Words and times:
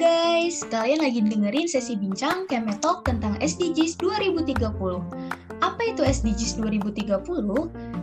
guys, 0.00 0.64
kalian 0.72 1.04
lagi 1.04 1.20
dengerin 1.20 1.68
sesi 1.68 1.92
bincang 1.92 2.48
Kemetalk 2.48 3.04
tentang 3.04 3.36
SDGs 3.44 4.00
2030. 4.00 4.56
Apa 5.60 5.80
itu 5.84 6.00
SDGs 6.00 6.56
2030? 6.56 7.12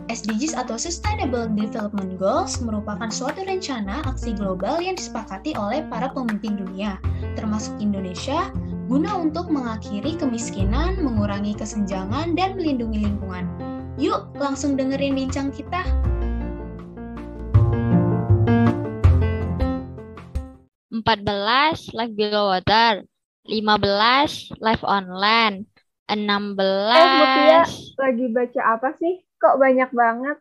SDGs 0.06 0.54
atau 0.54 0.78
Sustainable 0.78 1.50
Development 1.50 2.14
Goals 2.14 2.62
merupakan 2.62 3.10
suatu 3.10 3.42
rencana 3.42 4.06
aksi 4.06 4.30
global 4.38 4.78
yang 4.78 4.94
disepakati 4.94 5.58
oleh 5.58 5.82
para 5.90 6.06
pemimpin 6.14 6.54
dunia, 6.54 7.02
termasuk 7.34 7.74
Indonesia, 7.82 8.46
guna 8.86 9.18
untuk 9.18 9.50
mengakhiri 9.50 10.14
kemiskinan, 10.22 11.02
mengurangi 11.02 11.58
kesenjangan, 11.58 12.38
dan 12.38 12.54
melindungi 12.54 13.10
lingkungan. 13.10 13.50
Yuk, 13.98 14.30
langsung 14.38 14.78
dengerin 14.78 15.18
bincang 15.18 15.50
kita. 15.50 15.82
14 21.08 21.88
live 21.96 22.12
below 22.12 22.52
water, 22.52 23.00
15 23.48 24.52
live 24.60 24.84
on 24.84 25.08
land, 25.08 25.64
16 26.04 26.92
Eh, 26.92 27.08
Mutia, 27.16 27.64
lagi 27.96 28.26
baca 28.28 28.60
apa 28.76 28.88
sih? 29.00 29.24
Kok 29.40 29.56
banyak 29.56 29.88
banget? 29.96 30.36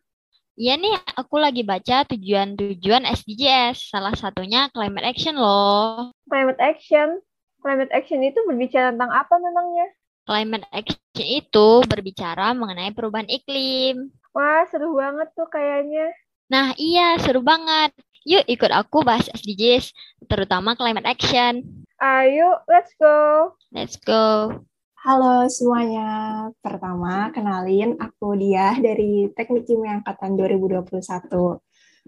Iya 0.59 0.75
nih, 0.75 0.91
aku 1.15 1.39
lagi 1.39 1.63
baca 1.63 2.03
tujuan-tujuan 2.11 3.07
SDGs. 3.07 3.95
Salah 3.95 4.11
satunya 4.11 4.67
climate 4.75 5.07
action 5.07 5.39
loh. 5.39 6.11
Climate 6.27 6.59
action. 6.59 7.23
Climate 7.63 7.91
action 7.95 8.19
itu 8.27 8.39
berbicara 8.43 8.91
tentang 8.91 9.15
apa 9.15 9.39
memangnya? 9.39 9.87
Climate 10.27 10.67
action 10.75 11.23
itu 11.23 11.67
berbicara 11.87 12.51
mengenai 12.51 12.91
perubahan 12.91 13.31
iklim. 13.31 14.11
Wah, 14.35 14.61
seru 14.69 14.93
banget 14.99 15.27
tuh 15.37 15.47
kayaknya. 15.47 16.11
Nah, 16.51 16.71
iya, 16.79 17.19
seru 17.19 17.43
banget. 17.43 17.91
Yuk 18.27 18.43
ikut 18.43 18.67
aku 18.75 19.07
bahas 19.07 19.31
SDGs, 19.31 19.95
terutama 20.27 20.75
climate 20.75 21.07
action. 21.07 21.63
Ayo, 21.95 22.59
let's 22.67 22.91
go. 22.99 23.55
Let's 23.71 23.95
go. 23.95 24.51
Halo 24.99 25.47
semuanya. 25.47 26.43
Pertama, 26.59 27.31
kenalin 27.31 27.95
aku 27.95 28.35
dia 28.35 28.75
dari 28.83 29.31
Teknik 29.31 29.63
Kimia 29.63 30.03
Angkatan 30.03 30.35
2021. 30.35 30.91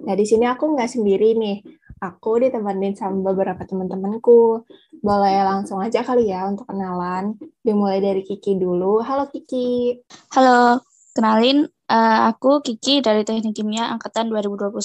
Nah, 0.04 0.16
di 0.20 0.26
sini 0.28 0.44
aku 0.44 0.76
nggak 0.76 0.92
sendiri 0.92 1.40
nih. 1.40 1.64
Aku 2.04 2.36
ditemenin 2.36 3.00
sama 3.00 3.32
beberapa 3.32 3.64
teman-temanku. 3.64 4.68
Boleh 5.00 5.40
langsung 5.48 5.80
aja 5.80 6.04
kali 6.04 6.36
ya 6.36 6.52
untuk 6.52 6.68
kenalan. 6.68 7.40
Dimulai 7.64 8.04
dari 8.04 8.28
Kiki 8.28 8.60
dulu. 8.60 9.00
Halo 9.00 9.32
Kiki. 9.32 9.96
Halo, 10.36 10.84
kenalin 11.16 11.64
Uh, 11.90 12.30
aku 12.30 12.62
Kiki 12.62 13.02
dari 13.02 13.26
Teknik 13.26 13.58
Kimia 13.58 13.90
Angkatan 13.90 14.30
2021. 14.30 14.78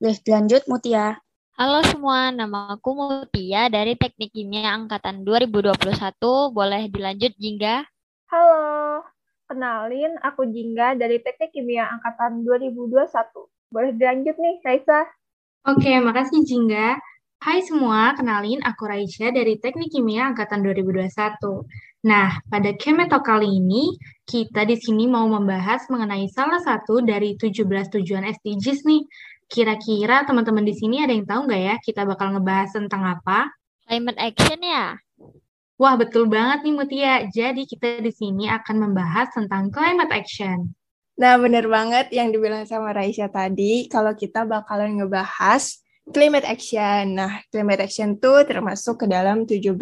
Boleh 0.00 0.16
dilanjut, 0.24 0.64
Mutia. 0.64 1.20
Halo 1.60 1.84
semua, 1.84 2.32
nama 2.32 2.72
aku 2.72 2.96
Mutia 2.96 3.68
dari 3.68 4.00
Teknik 4.00 4.32
Kimia 4.32 4.72
Angkatan 4.72 5.28
2021. 5.28 5.92
Boleh 6.56 6.88
dilanjut, 6.88 7.36
Jingga? 7.36 7.84
Halo, 8.32 9.04
kenalin 9.44 10.16
aku 10.24 10.48
Jingga 10.48 10.96
dari 10.96 11.20
Teknik 11.20 11.52
Kimia 11.52 11.92
Angkatan 12.00 12.48
2021. 12.48 13.12
Boleh 13.68 13.92
dilanjut 13.92 14.36
nih, 14.40 14.56
Raisa? 14.64 15.04
Oke, 15.68 16.00
makasih 16.00 16.48
Jingga. 16.48 16.96
Hai 17.42 17.58
semua, 17.66 18.14
kenalin 18.14 18.62
aku 18.62 18.86
Raisya 18.86 19.34
dari 19.34 19.58
Teknik 19.58 19.90
Kimia 19.90 20.30
Angkatan 20.30 20.62
2021. 20.62 21.66
Nah, 22.06 22.38
pada 22.46 22.70
Kemeto 22.78 23.18
kali 23.18 23.58
ini, 23.58 23.98
kita 24.22 24.62
di 24.62 24.78
sini 24.78 25.10
mau 25.10 25.26
membahas 25.26 25.90
mengenai 25.90 26.30
salah 26.30 26.62
satu 26.62 27.02
dari 27.02 27.34
17 27.34 27.66
tujuan 27.98 28.30
SDGs 28.30 28.86
nih. 28.86 29.02
Kira-kira 29.50 30.22
teman-teman 30.22 30.62
di 30.62 30.70
sini 30.70 31.02
ada 31.02 31.10
yang 31.10 31.26
tahu 31.26 31.50
nggak 31.50 31.62
ya 31.66 31.74
kita 31.82 32.06
bakal 32.06 32.30
ngebahas 32.30 32.78
tentang 32.78 33.10
apa? 33.10 33.50
Climate 33.90 34.22
action 34.22 34.60
ya? 34.62 35.02
Wah, 35.82 35.98
betul 35.98 36.30
banget 36.30 36.62
nih 36.62 36.74
Mutia. 36.78 37.26
Jadi 37.26 37.66
kita 37.66 38.06
di 38.06 38.14
sini 38.14 38.46
akan 38.54 38.86
membahas 38.86 39.34
tentang 39.34 39.66
climate 39.74 40.14
action. 40.14 40.70
Nah, 41.18 41.42
bener 41.42 41.66
banget 41.66 42.06
yang 42.14 42.30
dibilang 42.30 42.62
sama 42.70 42.94
Raisya 42.94 43.26
tadi, 43.34 43.90
kalau 43.90 44.14
kita 44.14 44.46
bakalan 44.46 45.02
ngebahas 45.02 45.82
climate 46.10 46.46
action. 46.48 47.14
Nah, 47.14 47.44
climate 47.54 47.86
action 47.86 48.18
itu 48.18 48.32
termasuk 48.42 49.02
ke 49.02 49.06
dalam 49.06 49.46
17 49.46 49.72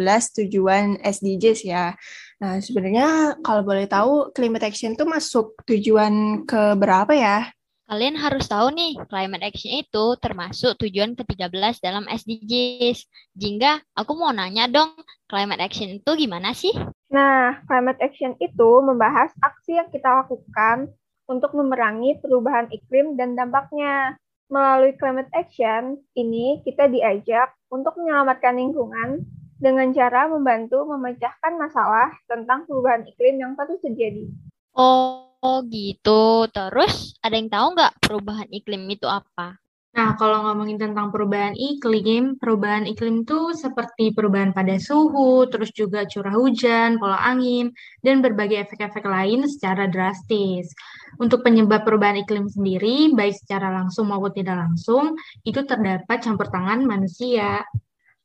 tujuan 0.45 1.01
SDGs 1.01 1.61
ya. 1.65 1.97
Nah, 2.41 2.61
sebenarnya 2.61 3.41
kalau 3.41 3.65
boleh 3.65 3.89
tahu 3.89 4.29
climate 4.37 4.69
action 4.69 4.93
itu 4.93 5.09
masuk 5.09 5.57
tujuan 5.65 6.45
ke 6.45 6.77
berapa 6.77 7.13
ya? 7.17 7.49
Kalian 7.91 8.15
harus 8.23 8.47
tahu 8.47 8.71
nih, 8.71 8.95
climate 9.11 9.51
action 9.51 9.83
itu 9.83 10.05
termasuk 10.23 10.79
tujuan 10.79 11.19
ke-13 11.19 11.83
dalam 11.83 12.07
SDGs. 12.07 13.03
Jingga, 13.35 13.83
aku 13.99 14.15
mau 14.15 14.31
nanya 14.31 14.71
dong, 14.71 14.95
climate 15.27 15.59
action 15.59 15.99
itu 15.99 16.11
gimana 16.15 16.55
sih? 16.55 16.71
Nah, 17.11 17.59
climate 17.67 17.99
action 17.99 18.39
itu 18.39 18.71
membahas 18.87 19.35
aksi 19.43 19.75
yang 19.75 19.91
kita 19.91 20.23
lakukan 20.23 20.87
untuk 21.27 21.51
memerangi 21.51 22.23
perubahan 22.23 22.71
iklim 22.71 23.19
dan 23.19 23.35
dampaknya. 23.35 24.15
Melalui 24.51 24.99
climate 24.99 25.31
action, 25.31 25.95
ini 26.19 26.59
kita 26.67 26.91
diajak 26.91 27.55
untuk 27.71 27.95
menyelamatkan 27.95 28.59
lingkungan 28.59 29.23
dengan 29.63 29.95
cara 29.95 30.27
membantu 30.27 30.83
memecahkan 30.91 31.55
masalah 31.55 32.11
tentang 32.27 32.67
perubahan 32.67 33.07
iklim 33.07 33.39
yang 33.39 33.55
patut 33.55 33.79
terjadi. 33.79 34.27
Oh 34.75 35.63
gitu. 35.71 36.51
Terus 36.51 37.15
ada 37.23 37.39
yang 37.39 37.47
tahu 37.47 37.79
nggak 37.79 37.95
perubahan 38.03 38.51
iklim 38.51 38.91
itu 38.91 39.07
apa? 39.07 39.55
Nah, 39.91 40.15
kalau 40.15 40.47
ngomongin 40.47 40.79
tentang 40.79 41.11
perubahan 41.11 41.59
iklim, 41.59 42.39
perubahan 42.39 42.87
iklim 42.87 43.27
itu 43.27 43.51
seperti 43.59 44.15
perubahan 44.15 44.55
pada 44.55 44.79
suhu, 44.79 45.51
terus 45.51 45.75
juga 45.75 46.07
curah 46.07 46.31
hujan, 46.39 47.03
pola 47.03 47.19
angin, 47.19 47.75
dan 47.99 48.23
berbagai 48.23 48.71
efek-efek 48.71 49.03
lain 49.03 49.51
secara 49.51 49.91
drastis. 49.91 50.71
Untuk 51.19 51.43
penyebab 51.43 51.83
perubahan 51.83 52.23
iklim 52.23 52.47
sendiri, 52.47 53.11
baik 53.19 53.35
secara 53.35 53.75
langsung 53.75 54.07
maupun 54.15 54.31
tidak 54.31 54.63
langsung, 54.63 55.19
itu 55.43 55.59
terdapat 55.67 56.23
campur 56.23 56.47
tangan 56.47 56.87
manusia. 56.87 57.67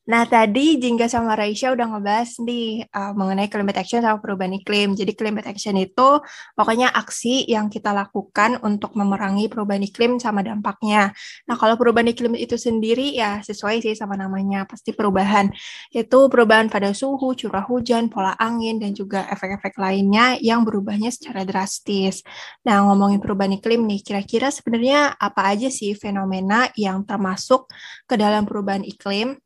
Nah, 0.06 0.22
tadi 0.30 0.78
Jingga 0.78 1.10
sama 1.10 1.34
Raisya 1.34 1.74
udah 1.74 1.98
ngebahas 1.98 2.38
nih 2.46 2.86
uh, 2.94 3.18
mengenai 3.18 3.50
climate 3.50 3.82
action 3.82 4.06
sama 4.06 4.22
perubahan 4.22 4.54
iklim. 4.54 4.94
Jadi 4.94 5.18
climate 5.18 5.50
action 5.50 5.74
itu 5.82 6.22
pokoknya 6.54 6.94
aksi 6.94 7.50
yang 7.50 7.74
kita 7.74 7.90
lakukan 7.90 8.62
untuk 8.62 8.94
memerangi 8.94 9.50
perubahan 9.50 9.82
iklim 9.82 10.22
sama 10.22 10.46
dampaknya. 10.46 11.10
Nah, 11.50 11.58
kalau 11.58 11.74
perubahan 11.74 12.06
iklim 12.14 12.38
itu 12.38 12.54
sendiri 12.54 13.18
ya 13.18 13.42
sesuai 13.42 13.82
sih 13.82 13.98
sama 13.98 14.14
namanya, 14.14 14.70
pasti 14.70 14.94
perubahan. 14.94 15.50
Itu 15.90 16.30
perubahan 16.30 16.70
pada 16.70 16.94
suhu, 16.94 17.34
curah 17.34 17.66
hujan, 17.66 18.06
pola 18.14 18.38
angin, 18.38 18.78
dan 18.78 18.94
juga 18.94 19.26
efek-efek 19.34 19.74
lainnya 19.82 20.38
yang 20.38 20.62
berubahnya 20.62 21.10
secara 21.10 21.42
drastis. 21.50 22.22
Nah, 22.62 22.86
ngomongin 22.86 23.18
perubahan 23.18 23.58
iklim 23.58 23.82
nih, 23.90 24.06
kira-kira 24.06 24.54
sebenarnya 24.54 25.18
apa 25.18 25.50
aja 25.50 25.74
sih 25.74 25.98
fenomena 25.98 26.70
yang 26.78 27.02
termasuk 27.10 27.74
ke 28.06 28.14
dalam 28.22 28.46
perubahan 28.46 28.86
iklim? 28.86 29.42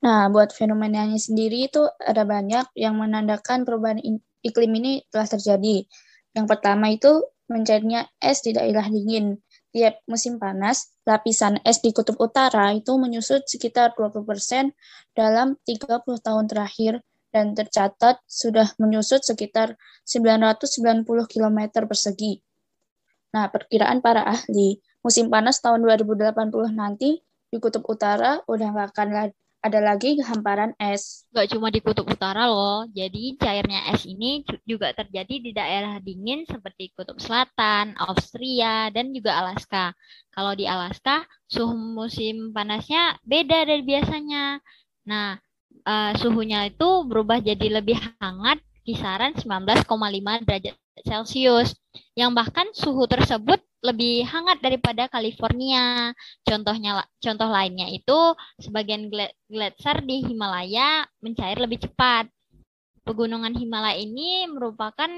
Nah, 0.00 0.32
buat 0.32 0.56
fenomenanya 0.56 1.20
sendiri 1.20 1.68
itu 1.68 1.84
ada 2.00 2.24
banyak 2.24 2.72
yang 2.72 2.96
menandakan 2.96 3.68
perubahan 3.68 4.00
iklim 4.40 4.72
ini 4.80 5.04
telah 5.12 5.28
terjadi. 5.28 5.84
Yang 6.32 6.46
pertama 6.48 6.88
itu 6.88 7.28
mencairnya 7.52 8.08
es 8.16 8.40
di 8.40 8.56
daerah 8.56 8.88
dingin. 8.88 9.36
Tiap 9.70 10.02
musim 10.08 10.40
panas, 10.40 10.96
lapisan 11.04 11.60
es 11.68 11.84
di 11.84 11.92
kutub 11.92 12.16
utara 12.16 12.72
itu 12.72 12.96
menyusut 12.96 13.44
sekitar 13.44 13.92
20% 13.94 14.72
dalam 15.12 15.60
30 15.68 16.00
tahun 16.00 16.44
terakhir 16.48 17.04
dan 17.30 17.54
tercatat 17.54 18.18
sudah 18.26 18.72
menyusut 18.80 19.22
sekitar 19.22 19.78
990 20.08 21.06
km 21.28 21.58
persegi. 21.86 22.42
Nah, 23.30 23.46
perkiraan 23.46 24.02
para 24.02 24.26
ahli, 24.26 24.82
musim 25.04 25.30
panas 25.30 25.62
tahun 25.62 25.86
2080 25.86 26.74
nanti 26.74 27.22
di 27.50 27.56
kutub 27.62 27.86
utara 27.86 28.42
udah 28.50 28.68
nggak 28.74 28.88
akan 28.90 29.08
ada 29.60 29.80
lagi 29.80 30.16
hamparan 30.24 30.72
es. 30.80 31.28
Gak 31.36 31.52
cuma 31.52 31.68
di 31.68 31.84
kutub 31.84 32.08
utara 32.08 32.48
loh, 32.48 32.88
jadi 32.90 33.36
cairnya 33.36 33.92
es 33.92 34.08
ini 34.08 34.40
juga 34.64 34.96
terjadi 34.96 35.34
di 35.36 35.50
daerah 35.52 36.00
dingin 36.00 36.48
seperti 36.48 36.90
kutub 36.96 37.20
selatan, 37.20 37.92
Austria, 38.00 38.88
dan 38.88 39.12
juga 39.12 39.36
Alaska. 39.36 39.92
Kalau 40.32 40.56
di 40.56 40.64
Alaska, 40.64 41.28
suhu 41.44 41.76
musim 41.76 42.56
panasnya 42.56 43.20
beda 43.22 43.68
dari 43.68 43.84
biasanya. 43.84 44.58
Nah, 45.04 45.36
uh, 45.84 46.12
suhunya 46.16 46.72
itu 46.72 47.04
berubah 47.04 47.44
jadi 47.44 47.80
lebih 47.80 48.00
hangat 48.18 48.64
kisaran 48.84 49.36
19,5 49.36 49.86
derajat 50.48 50.76
Celcius, 51.04 51.76
yang 52.16 52.32
bahkan 52.32 52.68
suhu 52.72 53.04
tersebut 53.08 53.60
lebih 53.80 54.24
hangat 54.28 54.60
daripada 54.60 55.08
California. 55.08 56.12
Contohnya 56.44 57.04
contoh 57.20 57.48
lainnya 57.48 57.88
itu 57.88 58.36
sebagian 58.60 59.08
gletser 59.48 60.04
di 60.04 60.24
Himalaya 60.24 61.04
mencair 61.24 61.56
lebih 61.60 61.80
cepat. 61.84 62.28
Pegunungan 63.04 63.56
Himalaya 63.56 63.96
ini 63.96 64.44
merupakan 64.46 65.08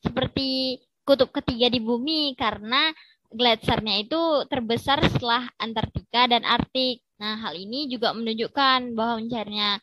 seperti 0.00 0.78
kutub 1.02 1.34
ketiga 1.34 1.68
di 1.68 1.82
bumi 1.82 2.38
karena 2.38 2.94
gletsernya 3.34 4.00
itu 4.00 4.46
terbesar 4.46 5.02
setelah 5.10 5.50
Antartika 5.58 6.30
dan 6.30 6.46
Arktik. 6.46 7.02
Nah, 7.18 7.38
hal 7.42 7.58
ini 7.58 7.90
juga 7.90 8.14
menunjukkan 8.14 8.94
bahwa 8.94 9.22
mencairnya 9.22 9.82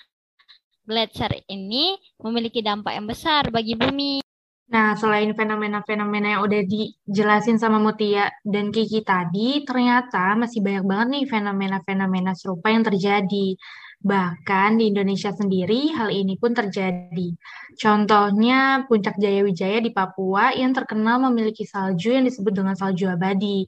Gletser 0.81 1.29
ini 1.45 1.93
memiliki 2.17 2.65
dampak 2.65 2.97
yang 2.97 3.05
besar 3.05 3.53
bagi 3.53 3.77
bumi. 3.77 4.19
Nah, 4.71 4.95
selain 4.95 5.35
fenomena-fenomena 5.35 6.39
yang 6.39 6.41
udah 6.47 6.63
dijelasin 6.63 7.59
sama 7.59 7.75
Mutia 7.75 8.31
dan 8.39 8.71
Kiki 8.71 9.03
tadi, 9.03 9.67
ternyata 9.67 10.31
masih 10.39 10.63
banyak 10.63 10.87
banget 10.87 11.07
nih 11.11 11.25
fenomena-fenomena 11.27 12.31
serupa 12.39 12.71
yang 12.71 12.87
terjadi. 12.87 13.59
Bahkan 13.99 14.79
di 14.79 14.95
Indonesia 14.95 15.35
sendiri, 15.35 15.91
hal 15.91 16.07
ini 16.15 16.39
pun 16.39 16.55
terjadi. 16.55 17.35
Contohnya, 17.75 18.87
Puncak 18.87 19.19
Jaya 19.19 19.43
Wijaya 19.43 19.83
di 19.83 19.91
Papua 19.91 20.55
yang 20.55 20.71
terkenal 20.71 21.19
memiliki 21.19 21.67
salju 21.67 22.15
yang 22.15 22.23
disebut 22.23 22.55
dengan 22.55 22.79
salju 22.79 23.11
abadi. 23.11 23.67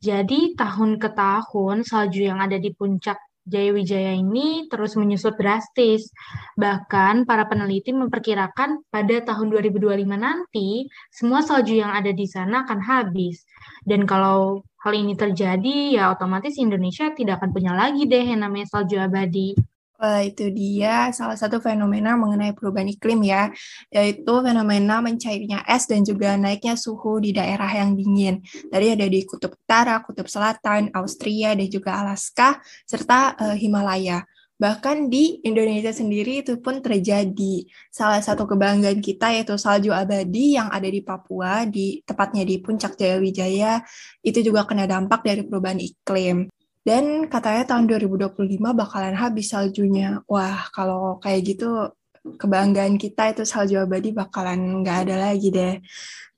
Jadi, 0.00 0.56
tahun 0.56 0.96
ke 0.96 1.12
tahun, 1.12 1.84
salju 1.84 2.24
yang 2.24 2.40
ada 2.40 2.56
di 2.56 2.72
puncak 2.72 3.20
Jayawijaya 3.48 4.12
ini 4.14 4.68
terus 4.68 4.94
menyusut 4.94 5.34
drastis. 5.40 6.12
Bahkan 6.54 7.24
para 7.24 7.48
peneliti 7.48 7.96
memperkirakan 7.96 8.86
pada 8.92 9.16
tahun 9.24 9.48
2025 9.50 10.04
nanti 10.14 10.86
semua 11.08 11.40
salju 11.40 11.80
yang 11.80 11.90
ada 11.90 12.12
di 12.12 12.28
sana 12.28 12.68
akan 12.68 12.80
habis. 12.84 13.42
Dan 13.82 14.04
kalau 14.04 14.62
hal 14.84 14.92
ini 14.94 15.18
terjadi 15.18 15.98
ya 15.98 16.14
otomatis 16.14 16.54
Indonesia 16.60 17.10
tidak 17.16 17.42
akan 17.42 17.50
punya 17.50 17.72
lagi 17.74 18.06
deh 18.06 18.22
yang 18.22 18.44
namanya 18.46 18.68
salju 18.70 19.00
abadi. 19.00 19.56
Wah, 19.98 20.22
itu 20.22 20.46
dia 20.54 21.10
salah 21.10 21.34
satu 21.34 21.58
fenomena 21.58 22.14
mengenai 22.14 22.54
perubahan 22.54 22.86
iklim 22.86 23.18
ya, 23.26 23.50
yaitu 23.90 24.30
fenomena 24.46 25.02
mencairnya 25.02 25.66
es 25.66 25.90
dan 25.90 26.06
juga 26.06 26.38
naiknya 26.38 26.78
suhu 26.78 27.18
di 27.18 27.34
daerah 27.34 27.66
yang 27.66 27.98
dingin. 27.98 28.38
Tadi 28.70 28.94
ada 28.94 29.06
di 29.10 29.26
Kutub 29.26 29.58
Utara, 29.58 29.98
Kutub 30.06 30.30
Selatan, 30.30 30.94
Austria, 30.94 31.58
dan 31.58 31.66
juga 31.66 31.98
Alaska, 31.98 32.62
serta 32.86 33.34
uh, 33.42 33.56
Himalaya. 33.58 34.22
Bahkan 34.54 35.10
di 35.10 35.42
Indonesia 35.42 35.90
sendiri 35.90 36.46
itu 36.46 36.62
pun 36.62 36.78
terjadi. 36.78 37.66
Salah 37.90 38.22
satu 38.22 38.46
kebanggaan 38.46 39.02
kita 39.02 39.34
yaitu 39.34 39.58
salju 39.58 39.90
abadi 39.90 40.54
yang 40.54 40.70
ada 40.70 40.86
di 40.86 41.02
Papua, 41.02 41.66
di 41.66 42.06
tepatnya 42.06 42.46
di 42.46 42.62
Puncak 42.62 42.94
Jayawijaya, 42.94 43.82
itu 44.22 44.38
juga 44.46 44.62
kena 44.62 44.86
dampak 44.86 45.26
dari 45.26 45.42
perubahan 45.42 45.82
iklim. 45.82 46.46
Dan 46.86 47.26
katanya 47.28 47.64
tahun 47.68 47.86
2025 47.90 48.72
bakalan 48.72 49.14
habis 49.14 49.52
saljunya. 49.52 50.22
Wah, 50.26 50.68
kalau 50.72 51.20
kayak 51.20 51.40
gitu 51.54 51.92
kebanggaan 52.36 53.00
kita 53.00 53.32
itu 53.32 53.42
salju 53.46 53.80
abadi 53.80 54.12
bakalan 54.12 54.82
nggak 54.82 55.08
ada 55.08 55.30
lagi 55.30 55.48
deh. 55.48 55.80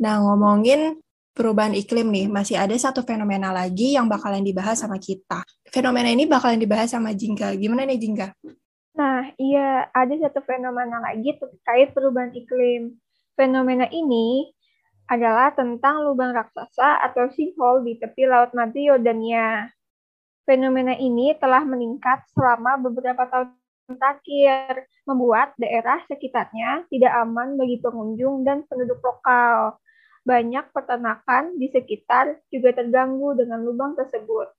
Nah, 0.03 0.23
ngomongin 0.23 1.01
perubahan 1.35 1.73
iklim 1.73 2.11
nih, 2.13 2.27
masih 2.29 2.61
ada 2.61 2.75
satu 2.77 3.01
fenomena 3.01 3.51
lagi 3.51 3.97
yang 3.97 4.07
bakalan 4.07 4.45
dibahas 4.45 4.83
sama 4.83 5.01
kita. 5.01 5.41
Fenomena 5.71 6.11
ini 6.11 6.29
bakalan 6.29 6.61
dibahas 6.61 6.93
sama 6.93 7.17
Jingga. 7.17 7.57
Gimana 7.57 7.87
nih 7.87 7.99
Jingga? 7.99 8.29
Nah, 8.99 9.33
iya, 9.41 9.89
ada 9.95 10.13
satu 10.21 10.45
fenomena 10.45 11.01
lagi 11.01 11.33
terkait 11.39 11.97
perubahan 11.97 12.35
iklim. 12.37 12.99
Fenomena 13.39 13.89
ini 13.89 14.53
adalah 15.09 15.51
tentang 15.57 16.05
lubang 16.05 16.31
raksasa 16.37 17.03
atau 17.09 17.33
sinkhole 17.33 17.83
di 17.83 17.93
tepi 17.97 18.29
Laut 18.29 18.53
Mati 18.53 18.87
Yordania. 18.87 19.71
Fenomena 20.49 20.97
ini 20.97 21.37
telah 21.37 21.63
meningkat 21.63 22.27
selama 22.33 22.81
beberapa 22.81 23.29
tahun 23.29 23.55
terakhir, 23.87 24.87
membuat 25.07 25.55
daerah 25.59 26.03
sekitarnya 26.07 26.87
tidak 26.91 27.13
aman 27.23 27.59
bagi 27.59 27.83
pengunjung 27.83 28.47
dan 28.47 28.63
penduduk 28.67 29.03
lokal. 29.03 29.79
Banyak 30.23 30.71
peternakan 30.71 31.57
di 31.57 31.73
sekitar 31.73 32.39
juga 32.53 32.77
terganggu 32.77 33.35
dengan 33.35 33.65
lubang 33.65 33.97
tersebut 33.97 34.53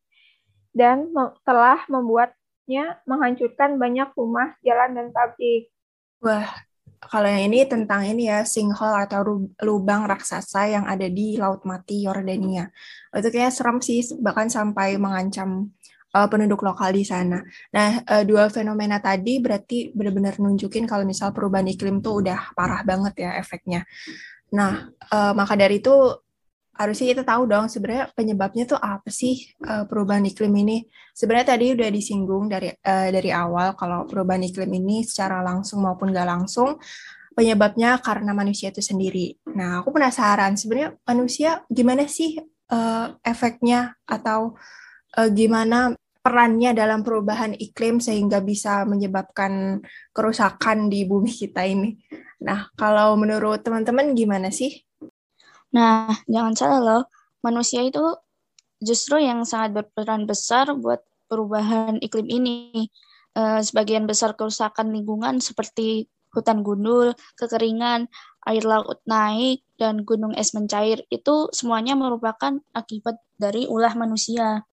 dan 0.72 1.12
telah 1.44 1.84
membuatnya 1.92 3.00
menghancurkan 3.06 3.78
banyak 3.78 4.10
rumah, 4.16 4.56
jalan, 4.64 4.96
dan 4.96 5.08
pabrik. 5.12 5.70
Wah, 6.24 6.50
kalau 7.02 7.26
yang 7.26 7.50
ini 7.50 7.66
tentang 7.66 8.06
ini 8.06 8.30
ya, 8.30 8.46
sinkhole 8.46 8.94
atau 9.10 9.50
lubang 9.66 10.06
raksasa 10.06 10.70
yang 10.70 10.86
ada 10.86 11.10
di 11.10 11.34
Laut 11.42 11.66
Mati 11.66 12.06
Yordania. 12.06 12.70
Itu 13.10 13.34
kayak 13.34 13.50
serem 13.50 13.82
sih, 13.82 14.06
bahkan 14.22 14.54
sampai 14.54 15.02
mengancam 15.02 15.74
uh, 16.14 16.28
penduduk 16.30 16.62
lokal 16.62 16.94
di 16.94 17.02
sana. 17.02 17.42
Nah, 17.74 18.06
uh, 18.06 18.24
dua 18.24 18.48
fenomena 18.54 19.02
tadi 19.02 19.42
berarti 19.42 19.90
benar-benar 19.98 20.38
nunjukin 20.38 20.86
kalau 20.86 21.08
misal 21.08 21.34
perubahan 21.34 21.68
iklim 21.74 22.06
tuh 22.06 22.22
udah 22.22 22.54
parah 22.54 22.86
banget 22.86 23.26
ya 23.28 23.32
efeknya. 23.40 23.82
Nah, 24.54 24.92
uh, 25.10 25.34
maka 25.34 25.56
dari 25.56 25.82
itu 25.82 25.96
harusnya 26.82 27.14
kita 27.14 27.24
tahu 27.24 27.46
dong 27.46 27.70
sebenarnya 27.70 28.10
penyebabnya 28.18 28.64
tuh 28.66 28.80
apa 28.82 29.08
sih 29.14 29.54
uh, 29.64 29.86
perubahan 29.86 30.26
iklim 30.26 30.52
ini. 30.58 30.84
Sebenarnya 31.14 31.54
tadi 31.54 31.66
udah 31.78 31.90
disinggung 31.94 32.50
dari 32.50 32.74
uh, 32.74 33.10
dari 33.14 33.30
awal 33.30 33.78
kalau 33.78 34.10
perubahan 34.10 34.42
iklim 34.42 34.72
ini 34.74 35.06
secara 35.06 35.46
langsung 35.46 35.86
maupun 35.86 36.10
gak 36.10 36.26
langsung 36.26 36.82
penyebabnya 37.38 38.02
karena 38.04 38.36
manusia 38.36 38.74
itu 38.74 38.84
sendiri. 38.84 39.40
Nah, 39.56 39.86
aku 39.86 39.94
penasaran 39.96 40.60
sebenarnya 40.60 40.98
manusia 41.08 41.64
gimana 41.72 42.10
sih 42.10 42.42
uh, 42.74 43.16
efeknya 43.24 43.96
atau 44.04 44.60
uh, 45.16 45.30
gimana 45.32 45.96
perannya 46.22 46.78
dalam 46.78 47.02
perubahan 47.02 47.58
iklim 47.58 47.98
sehingga 47.98 48.46
bisa 48.46 48.86
menyebabkan 48.86 49.82
kerusakan 50.14 50.86
di 50.92 51.08
bumi 51.10 51.34
kita 51.34 51.66
ini. 51.66 51.98
Nah, 52.46 52.70
kalau 52.78 53.18
menurut 53.18 53.66
teman-teman 53.66 54.14
gimana 54.14 54.54
sih? 54.54 54.86
Nah, 55.72 56.12
jangan 56.28 56.54
salah 56.56 56.80
loh, 56.84 57.04
manusia 57.40 57.84
itu 57.84 58.04
justru 58.84 59.22
yang 59.24 59.48
sangat 59.48 59.72
berperan 59.78 60.28
besar 60.28 60.72
buat 60.76 61.00
perubahan 61.32 62.02
iklim 62.04 62.28
ini. 62.28 62.90
Uh, 63.32 63.64
sebagian 63.64 64.04
besar 64.04 64.36
kerusakan 64.36 64.92
lingkungan 64.92 65.40
seperti 65.40 66.12
hutan 66.36 66.68
gundul, 66.68 67.16
kekeringan, 67.40 68.12
air 68.44 68.64
laut 68.68 69.00
naik, 69.08 69.64
dan 69.80 70.04
gunung 70.04 70.36
es 70.36 70.52
mencair 70.52 71.08
itu 71.08 71.48
semuanya 71.56 71.96
merupakan 71.96 72.60
akibat 72.76 73.20
dari 73.40 73.68
ulah 73.72 73.96
manusia. 73.96 74.68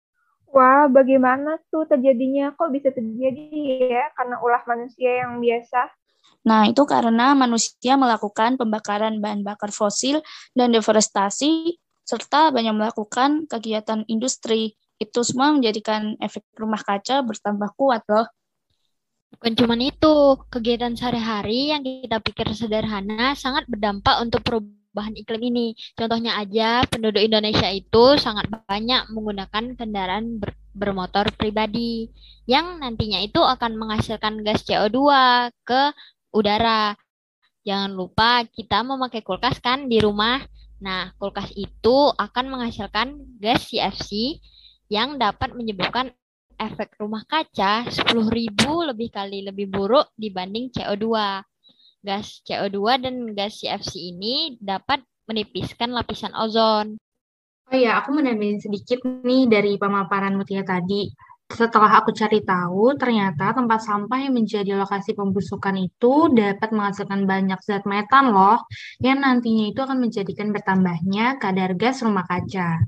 Wah, 0.56 0.88
bagaimana 0.88 1.60
tuh 1.68 1.84
terjadinya? 1.84 2.56
Kok 2.56 2.72
bisa 2.72 2.88
terjadi 2.96 3.52
ya 3.92 4.08
karena 4.16 4.40
ulah 4.40 4.64
manusia 4.64 5.28
yang 5.28 5.44
biasa? 5.44 5.92
Nah, 6.46 6.70
itu 6.70 6.86
karena 6.86 7.34
manusia 7.34 7.98
melakukan 7.98 8.56
pembakaran 8.62 9.18
bahan 9.18 9.42
bakar 9.42 9.74
fosil 9.74 10.22
dan 10.54 10.70
deforestasi, 10.70 11.82
serta 12.06 12.54
banyak 12.54 12.74
melakukan 12.78 13.50
kegiatan 13.50 14.06
industri. 14.06 14.78
Itu 15.02 15.26
semua 15.26 15.50
menjadikan 15.52 16.16
efek 16.22 16.46
rumah 16.54 16.80
kaca 16.86 17.26
bertambah 17.26 17.74
kuat 17.74 18.06
loh. 18.06 18.30
Bukan 19.36 19.58
cuma 19.58 19.76
itu, 19.76 20.16
kegiatan 20.48 20.96
sehari-hari 20.96 21.74
yang 21.74 21.84
kita 21.84 22.22
pikir 22.24 22.48
sederhana 22.56 23.36
sangat 23.36 23.68
berdampak 23.68 24.22
untuk 24.24 24.46
perubahan 24.46 25.18
iklim 25.18 25.52
ini. 25.52 25.68
Contohnya 25.98 26.40
aja, 26.40 26.88
penduduk 26.88 27.20
Indonesia 27.20 27.68
itu 27.68 28.16
sangat 28.16 28.48
banyak 28.48 29.12
menggunakan 29.12 29.76
kendaraan 29.76 30.40
ber 30.40 30.56
bermotor 30.76 31.32
pribadi 31.40 32.12
yang 32.46 32.84
nantinya 32.84 33.24
itu 33.24 33.40
akan 33.40 33.80
menghasilkan 33.80 34.44
gas 34.44 34.68
CO2 34.68 35.00
ke 35.64 35.96
udara. 36.36 36.94
Jangan 37.66 37.96
lupa 37.96 38.44
kita 38.46 38.84
memakai 38.84 39.24
kulkas 39.24 39.58
kan 39.64 39.88
di 39.88 40.04
rumah. 40.04 40.44
Nah, 40.84 41.16
kulkas 41.18 41.50
itu 41.56 42.12
akan 42.14 42.46
menghasilkan 42.52 43.40
gas 43.40 43.72
CFC 43.72 44.38
yang 44.92 45.18
dapat 45.18 45.56
menyebabkan 45.56 46.14
efek 46.60 47.00
rumah 47.00 47.24
kaca 47.26 47.88
10.000 47.88 48.92
lebih 48.92 49.10
kali 49.12 49.44
lebih 49.44 49.68
buruk 49.72 50.12
dibanding 50.16 50.72
CO2 50.72 51.08
gas 52.06 52.46
CO2 52.46 53.02
dan 53.02 53.16
gas 53.34 53.60
CFC 53.60 54.14
ini 54.14 54.62
dapat 54.62 55.02
menipiskan 55.26 55.90
lapisan 55.90 56.32
ozon. 56.38 57.02
Oh 57.66 57.74
iya, 57.74 57.98
aku 57.98 58.14
menambahin 58.14 58.62
sedikit 58.62 59.02
nih 59.02 59.50
dari 59.50 59.74
pemaparan 59.82 60.38
Mutia 60.38 60.62
tadi. 60.62 61.10
Setelah 61.46 62.02
aku 62.02 62.10
cari 62.10 62.42
tahu, 62.42 62.98
ternyata 62.98 63.54
tempat 63.54 63.86
sampah 63.86 64.18
yang 64.18 64.34
menjadi 64.34 64.74
lokasi 64.82 65.14
pembusukan 65.14 65.78
itu 65.78 66.34
dapat 66.34 66.74
menghasilkan 66.74 67.30
banyak 67.30 67.62
zat 67.62 67.86
metan 67.86 68.34
loh, 68.34 68.66
yang 68.98 69.22
nantinya 69.22 69.70
itu 69.70 69.78
akan 69.78 70.02
menjadikan 70.02 70.50
bertambahnya 70.50 71.38
kadar 71.38 71.78
gas 71.78 72.02
rumah 72.02 72.26
kaca. 72.26 72.82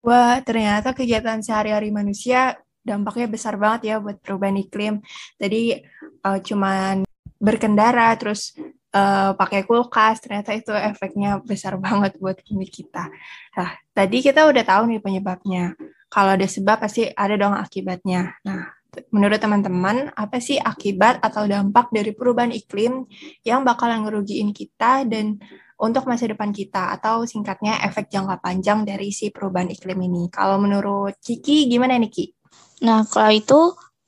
Wah, 0.00 0.40
ternyata 0.40 0.96
kegiatan 0.96 1.44
sehari-hari 1.44 1.92
manusia 1.92 2.56
dampaknya 2.80 3.28
besar 3.28 3.60
banget 3.60 3.92
ya 3.92 3.96
buat 4.00 4.16
perubahan 4.24 4.56
iklim. 4.56 5.04
Tadi 5.36 5.76
uh, 6.24 6.40
cuman 6.40 7.04
berkendara 7.36 8.16
terus 8.16 8.56
uh, 8.96 9.36
pakai 9.36 9.68
kulkas 9.68 10.24
ternyata 10.24 10.56
itu 10.56 10.72
efeknya 10.72 11.40
besar 11.44 11.76
banget 11.84 12.16
buat 12.16 12.40
bumi 12.48 12.64
kita. 12.64 13.12
Nah, 13.60 13.70
tadi 13.92 14.24
kita 14.24 14.48
udah 14.48 14.64
tahu 14.64 14.82
nih 14.88 15.00
penyebabnya. 15.04 15.76
Kalau 16.10 16.34
ada 16.34 16.44
sebab 16.44 16.82
pasti 16.82 17.06
ada 17.06 17.38
dong 17.38 17.54
akibatnya. 17.54 18.34
Nah, 18.42 18.66
menurut 19.14 19.38
teman-teman 19.38 20.10
apa 20.18 20.42
sih 20.42 20.58
akibat 20.58 21.22
atau 21.22 21.46
dampak 21.46 21.94
dari 21.94 22.10
perubahan 22.10 22.50
iklim 22.50 23.06
yang 23.46 23.62
bakalan 23.62 24.02
ngerugiin 24.02 24.50
kita 24.50 25.06
dan 25.06 25.38
untuk 25.78 26.04
masa 26.10 26.26
depan 26.26 26.50
kita 26.50 26.92
atau 26.98 27.24
singkatnya 27.24 27.78
efek 27.86 28.10
jangka 28.10 28.42
panjang 28.42 28.82
dari 28.82 29.14
si 29.14 29.30
perubahan 29.30 29.70
iklim 29.70 29.96
ini. 30.02 30.26
Kalau 30.28 30.58
menurut 30.58 31.14
Kiki 31.22 31.70
gimana 31.70 31.96
nih 31.96 32.10
Ki? 32.10 32.26
Nah, 32.84 33.06
kalau 33.06 33.30
itu 33.30 33.60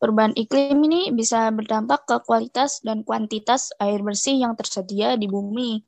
Perubahan 0.02 0.34
iklim 0.34 0.82
ini 0.82 1.14
bisa 1.14 1.46
berdampak 1.54 2.10
ke 2.10 2.18
kualitas 2.26 2.82
dan 2.82 3.06
kuantitas 3.06 3.70
air 3.78 4.02
bersih 4.02 4.34
yang 4.34 4.58
tersedia 4.58 5.14
di 5.14 5.30
bumi. 5.30 5.78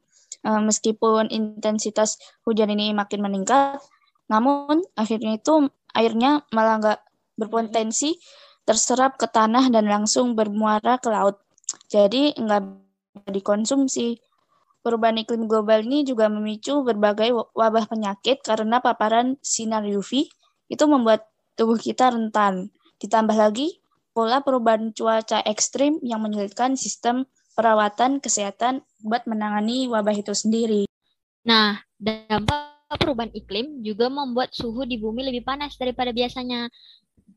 Eh, 0.47 0.63
meskipun 0.63 1.35
intensitas 1.35 2.23
hujan 2.47 2.71
ini 2.71 2.95
makin 2.95 3.27
meningkat, 3.27 3.83
namun 4.31 4.87
akhirnya 4.95 5.35
itu 5.35 5.67
airnya 5.95 6.43
malah 6.51 6.83
nggak 6.83 7.01
berpotensi 7.39 8.19
terserap 8.67 9.21
ke 9.21 9.29
tanah 9.29 9.69
dan 9.71 9.87
langsung 9.87 10.35
bermuara 10.35 10.99
ke 10.99 11.09
laut. 11.09 11.41
Jadi 11.89 12.35
nggak 12.35 13.31
dikonsumsi. 13.31 14.19
Perubahan 14.85 15.17
iklim 15.17 15.49
global 15.49 15.81
ini 15.81 16.05
juga 16.05 16.29
memicu 16.29 16.85
berbagai 16.85 17.33
wabah 17.57 17.89
penyakit 17.89 18.45
karena 18.45 18.85
paparan 18.85 19.41
sinar 19.41 19.81
UV 19.81 20.29
itu 20.69 20.85
membuat 20.85 21.25
tubuh 21.57 21.81
kita 21.81 22.13
rentan. 22.13 22.69
Ditambah 23.01 23.33
lagi, 23.33 23.81
pola 24.13 24.45
perubahan 24.45 24.93
cuaca 24.93 25.41
ekstrim 25.49 26.05
yang 26.05 26.21
menyulitkan 26.21 26.77
sistem 26.77 27.25
perawatan 27.57 28.21
kesehatan 28.21 28.85
buat 29.01 29.25
menangani 29.25 29.89
wabah 29.89 30.21
itu 30.21 30.37
sendiri. 30.37 30.85
Nah, 31.49 31.81
dampak 31.97 32.74
perubahan 32.97 33.33
iklim 33.35 33.83
juga 33.83 34.11
membuat 34.11 34.55
suhu 34.55 34.87
di 34.89 34.97
bumi 34.97 35.27
lebih 35.27 35.43
panas 35.47 35.75
daripada 35.77 36.11
biasanya. 36.11 36.71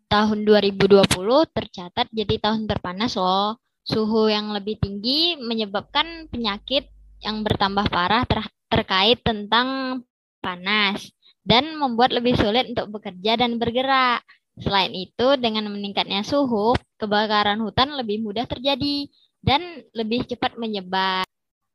Tahun 0.07 0.39
2020 0.47 1.03
tercatat 1.51 2.07
jadi 2.11 2.35
tahun 2.39 2.67
terpanas 2.67 3.19
loh. 3.19 3.59
Suhu 3.87 4.27
yang 4.27 4.51
lebih 4.51 4.79
tinggi 4.79 5.39
menyebabkan 5.39 6.27
penyakit 6.27 6.91
yang 7.23 7.43
bertambah 7.43 7.87
parah 7.87 8.23
ter 8.27 8.43
terkait 8.67 9.23
tentang 9.23 9.99
panas 10.43 11.11
dan 11.47 11.79
membuat 11.79 12.11
lebih 12.11 12.35
sulit 12.35 12.67
untuk 12.67 12.99
bekerja 12.99 13.39
dan 13.39 13.55
bergerak. 13.55 14.23
Selain 14.59 14.91
itu, 14.91 15.37
dengan 15.39 15.69
meningkatnya 15.71 16.25
suhu, 16.25 16.75
kebakaran 16.99 17.61
hutan 17.63 17.95
lebih 17.95 18.25
mudah 18.25 18.43
terjadi 18.43 19.07
dan 19.39 19.85
lebih 19.95 20.27
cepat 20.27 20.59
menyebar. 20.59 21.23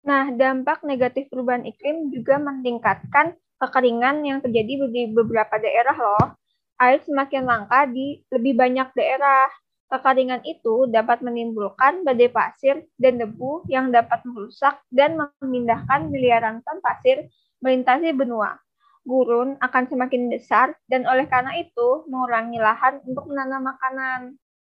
Nah, 0.03 0.35
dampak 0.35 0.83
negatif 0.83 1.31
perubahan 1.31 1.63
iklim 1.63 2.11
juga 2.11 2.37
meningkatkan 2.43 3.39
kekeringan 3.63 4.27
yang 4.27 4.43
terjadi 4.43 4.91
di 4.91 5.03
beberapa 5.15 5.55
daerah 5.63 5.95
loh. 5.95 6.35
Air 6.83 6.99
semakin 7.07 7.47
langka 7.47 7.87
di 7.87 8.19
lebih 8.35 8.59
banyak 8.59 8.91
daerah. 8.99 9.47
Kekeringan 9.87 10.43
itu 10.43 10.91
dapat 10.91 11.23
menimbulkan 11.23 12.03
badai 12.03 12.33
pasir 12.33 12.83
dan 12.99 13.23
debu 13.23 13.71
yang 13.71 13.95
dapat 13.95 14.25
merusak 14.27 14.83
dan 14.91 15.15
memindahkan 15.39 16.11
miliaran 16.11 16.65
ton 16.67 16.83
pasir 16.83 17.31
melintasi 17.63 18.11
benua 18.11 18.59
gurun 19.03 19.59
akan 19.59 19.85
semakin 19.91 20.31
besar 20.31 20.75
dan 20.87 21.07
oleh 21.11 21.27
karena 21.27 21.59
itu 21.59 22.07
mengurangi 22.07 22.59
lahan 22.63 23.03
untuk 23.07 23.27
menanam 23.31 23.67
makanan. 23.67 24.21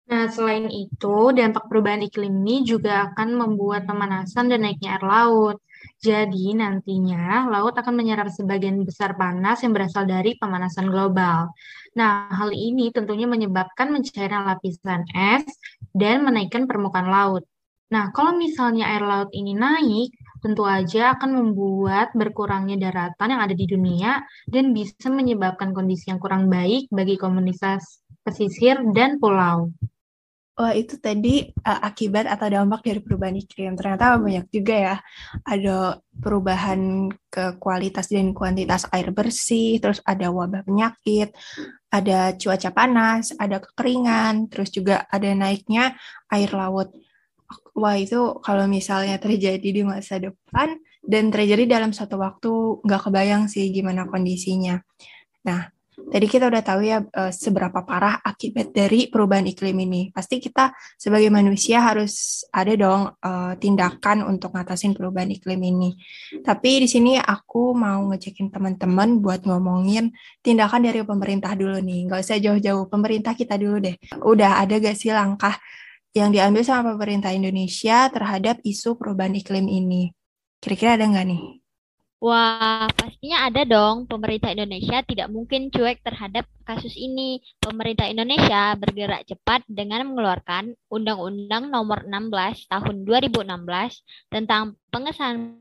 Nah, 0.03 0.27
selain 0.27 0.67
itu, 0.67 1.31
dampak 1.31 1.71
perubahan 1.71 2.03
iklim 2.03 2.43
ini 2.43 2.67
juga 2.67 3.07
akan 3.11 3.39
membuat 3.39 3.87
pemanasan 3.87 4.51
dan 4.51 4.67
naiknya 4.67 4.99
air 4.99 5.05
laut. 5.07 5.57
Jadi, 6.03 6.55
nantinya 6.55 7.47
laut 7.47 7.75
akan 7.77 7.93
menyerap 7.95 8.27
sebagian 8.31 8.83
besar 8.83 9.15
panas 9.15 9.63
yang 9.63 9.71
berasal 9.71 10.03
dari 10.03 10.35
pemanasan 10.35 10.91
global. 10.91 11.51
Nah, 11.95 12.27
hal 12.33 12.49
ini 12.51 12.89
tentunya 12.89 13.29
menyebabkan 13.29 13.93
mencairnya 13.93 14.43
lapisan 14.43 15.05
es 15.13 15.45
dan 15.93 16.25
menaikkan 16.25 16.65
permukaan 16.65 17.07
laut. 17.07 17.43
Nah, 17.93 18.09
kalau 18.09 18.33
misalnya 18.33 18.89
air 18.89 19.05
laut 19.05 19.29
ini 19.37 19.53
naik, 19.53 20.09
tentu 20.41 20.65
aja 20.65 21.13
akan 21.13 21.29
membuat 21.39 22.11
berkurangnya 22.17 22.75
daratan 22.89 23.37
yang 23.37 23.41
ada 23.45 23.53
di 23.53 23.69
dunia 23.69 24.25
dan 24.49 24.73
bisa 24.73 25.07
menyebabkan 25.13 25.71
kondisi 25.71 26.09
yang 26.09 26.17
kurang 26.17 26.49
baik 26.49 26.89
bagi 26.89 27.15
komunitas 27.21 28.01
pesisir 28.25 28.81
dan 28.97 29.21
pulau. 29.21 29.69
Wah, 30.53 30.69
itu 30.77 31.01
tadi 31.01 31.49
uh, 31.49 31.81
akibat 31.81 32.29
atau 32.29 32.45
dampak 32.45 32.85
dari 32.85 33.01
perubahan 33.01 33.33
iklim. 33.33 33.73
Ternyata 33.73 34.21
banyak 34.21 34.45
juga 34.53 34.75
ya. 34.77 34.95
Ada 35.41 35.97
perubahan 36.13 37.09
ke 37.33 37.57
kualitas 37.57 38.13
dan 38.13 38.37
kuantitas 38.37 38.85
air 38.93 39.09
bersih, 39.09 39.81
terus 39.81 39.97
ada 40.05 40.29
wabah 40.29 40.61
penyakit, 40.61 41.33
ada 41.89 42.37
cuaca 42.37 42.69
panas, 42.69 43.33
ada 43.41 43.57
kekeringan, 43.65 44.45
terus 44.53 44.69
juga 44.69 45.09
ada 45.09 45.33
naiknya 45.33 45.97
air 46.29 46.53
laut 46.53 46.93
wah 47.73 47.97
itu 47.97 48.37
kalau 48.45 48.65
misalnya 48.69 49.17
terjadi 49.17 49.61
di 49.61 49.81
masa 49.85 50.21
depan 50.21 50.77
dan 51.03 51.33
terjadi 51.33 51.67
dalam 51.67 51.91
satu 51.91 52.15
waktu 52.21 52.51
nggak 52.85 53.01
kebayang 53.09 53.43
sih 53.51 53.69
gimana 53.73 54.07
kondisinya. 54.07 54.79
Nah, 55.43 55.72
tadi 56.13 56.29
kita 56.29 56.45
udah 56.45 56.61
tahu 56.61 56.81
ya 56.85 57.01
eh, 57.01 57.33
seberapa 57.33 57.81
parah 57.81 58.21
akibat 58.21 58.69
dari 58.69 59.09
perubahan 59.09 59.49
iklim 59.49 59.73
ini. 59.81 60.01
Pasti 60.13 60.37
kita 60.37 60.69
sebagai 60.93 61.33
manusia 61.33 61.81
harus 61.81 62.45
ada 62.53 62.73
dong 62.77 63.09
uh, 63.09 63.57
tindakan 63.57 64.21
untuk 64.29 64.53
ngatasin 64.53 64.93
perubahan 64.93 65.33
iklim 65.33 65.57
ini. 65.57 65.97
Tapi 66.45 66.85
di 66.85 66.87
sini 66.87 67.17
aku 67.17 67.73
mau 67.73 68.05
ngecekin 68.13 68.53
teman-teman 68.53 69.17
buat 69.17 69.41
ngomongin 69.49 70.13
tindakan 70.45 70.85
dari 70.85 71.01
pemerintah 71.01 71.57
dulu 71.57 71.81
nih. 71.81 72.05
Nggak 72.05 72.19
usah 72.21 72.37
jauh-jauh, 72.37 72.85
pemerintah 72.85 73.33
kita 73.33 73.57
dulu 73.57 73.81
deh. 73.81 73.95
Udah 74.21 74.61
ada 74.61 74.77
gak 74.77 74.93
sih 74.93 75.09
langkah 75.09 75.57
yang 76.13 76.29
diambil 76.29 76.61
sama 76.61 76.93
pemerintah 76.93 77.33
Indonesia 77.33 78.05
terhadap 78.13 78.61
isu 78.61 78.93
perubahan 79.01 79.33
iklim 79.33 79.65
ini? 79.65 80.13
Kira-kira 80.61 80.95
ada 80.95 81.09
nggak 81.09 81.25
nih? 81.25 81.62
Wah, 82.23 82.87
pastinya 82.95 83.51
ada 83.51 83.67
dong. 83.67 84.07
Pemerintah 84.07 84.55
Indonesia 84.55 85.03
tidak 85.03 85.27
mungkin 85.27 85.67
cuek 85.67 85.99
terhadap 86.07 86.47
kasus 86.63 86.95
ini. 86.95 87.43
Pemerintah 87.59 88.07
Indonesia 88.07 88.79
bergerak 88.79 89.27
cepat 89.27 89.67
dengan 89.67 90.07
mengeluarkan 90.07 90.71
Undang-Undang 90.87 91.67
Nomor 91.67 92.07
16 92.07 92.71
Tahun 92.71 92.95
2016 93.03 93.43
tentang 94.31 94.79
pengesahan 94.87 95.59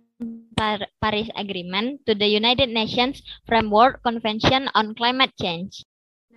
Paris 1.03 1.35
Agreement 1.35 1.99
to 2.07 2.15
the 2.15 2.31
United 2.31 2.71
Nations 2.71 3.19
Framework 3.43 3.99
Convention 4.07 4.71
on 4.79 4.95
Climate 4.95 5.35
Change. 5.35 5.83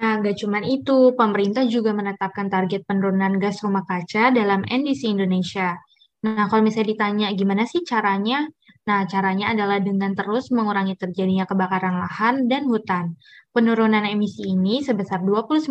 Nah, 0.01 0.25
nggak 0.25 0.41
cuma 0.41 0.57
itu, 0.65 1.13
pemerintah 1.13 1.69
juga 1.69 1.93
menetapkan 1.93 2.49
target 2.49 2.81
penurunan 2.89 3.37
gas 3.37 3.61
rumah 3.61 3.85
kaca 3.85 4.33
dalam 4.33 4.65
NDC 4.65 5.05
Indonesia. 5.05 5.77
Nah, 6.25 6.49
kalau 6.49 6.65
misalnya 6.65 6.97
ditanya 6.97 7.27
gimana 7.37 7.69
sih 7.69 7.85
caranya? 7.85 8.49
Nah, 8.85 9.09
caranya 9.09 9.49
adalah 9.49 9.81
dengan 9.81 10.13
terus 10.13 10.53
mengurangi 10.53 10.93
terjadinya 10.93 11.49
kebakaran 11.49 11.97
lahan 12.05 12.45
dan 12.45 12.69
hutan. 12.69 13.17
Penurunan 13.49 14.05
emisi 14.05 14.45
ini 14.45 14.85
sebesar 14.85 15.25
29% 15.25 15.65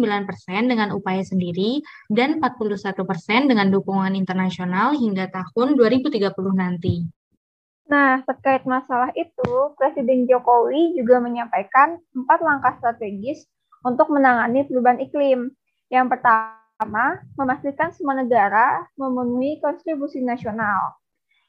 dengan 0.67 0.91
upaya 0.91 1.23
sendiri 1.23 1.79
dan 2.11 2.43
41% 2.43 3.47
dengan 3.47 3.71
dukungan 3.71 4.19
internasional 4.19 4.99
hingga 4.99 5.31
tahun 5.31 5.79
2030 5.79 6.27
nanti. 6.59 7.07
Nah, 7.87 8.19
terkait 8.27 8.67
masalah 8.67 9.15
itu, 9.15 9.53
Presiden 9.79 10.27
Jokowi 10.27 10.99
juga 10.99 11.23
menyampaikan 11.23 12.03
empat 12.19 12.43
langkah 12.43 12.75
strategis 12.83 13.47
untuk 13.87 14.11
menangani 14.11 14.67
perubahan 14.67 14.99
iklim. 14.99 15.55
Yang 15.87 16.19
pertama, 16.19 17.23
memastikan 17.39 17.95
semua 17.95 18.19
negara 18.19 18.91
memenuhi 18.99 19.63
kontribusi 19.63 20.19
nasional. 20.19 20.99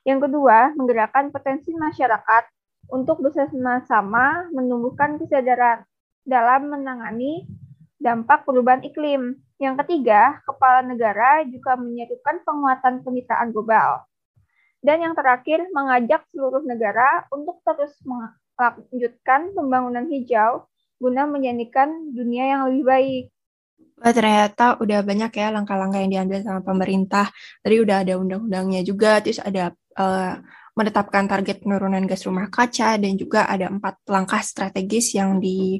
Yang 0.06 0.30
kedua, 0.30 0.72
menggerakkan 0.78 1.34
potensi 1.34 1.74
masyarakat 1.74 2.44
untuk 2.94 3.26
bersama-sama 3.26 4.46
menumbuhkan 4.54 5.18
kesadaran 5.18 5.82
dalam 6.22 6.70
menangani 6.70 7.50
dampak 7.98 8.46
perubahan 8.46 8.86
iklim. 8.86 9.42
Yang 9.58 9.82
ketiga, 9.82 10.46
kepala 10.46 10.86
negara 10.86 11.42
juga 11.50 11.74
menyatukan 11.74 12.46
penguatan 12.46 13.02
kemitraan 13.02 13.50
global. 13.50 14.06
Dan 14.86 15.02
yang 15.02 15.18
terakhir, 15.18 15.66
mengajak 15.74 16.22
seluruh 16.30 16.62
negara 16.62 17.26
untuk 17.34 17.58
terus 17.66 17.98
melanjutkan 18.06 19.58
pembangunan 19.58 20.06
hijau 20.06 20.70
guna 21.02 21.26
menjadikan 21.26 22.14
dunia 22.14 22.56
yang 22.56 22.62
lebih 22.70 22.86
baik. 22.86 23.26
Wah, 23.96 24.12
ternyata 24.12 24.76
udah 24.84 25.00
banyak 25.08 25.32
ya 25.32 25.48
langkah-langkah 25.56 26.00
yang 26.04 26.12
diambil 26.12 26.40
sama 26.44 26.62
pemerintah. 26.62 27.32
Tadi 27.64 27.76
udah 27.80 28.04
ada 28.04 28.14
undang-undangnya 28.20 28.84
juga, 28.84 29.24
terus 29.24 29.40
ada 29.40 29.72
uh, 29.96 30.40
menetapkan 30.76 31.26
target 31.28 31.64
penurunan 31.64 32.04
gas 32.04 32.28
rumah 32.28 32.52
kaca, 32.52 33.00
dan 33.00 33.16
juga 33.16 33.48
ada 33.48 33.72
empat 33.72 34.04
langkah 34.12 34.44
strategis 34.44 35.16
yang 35.16 35.40
di, 35.40 35.80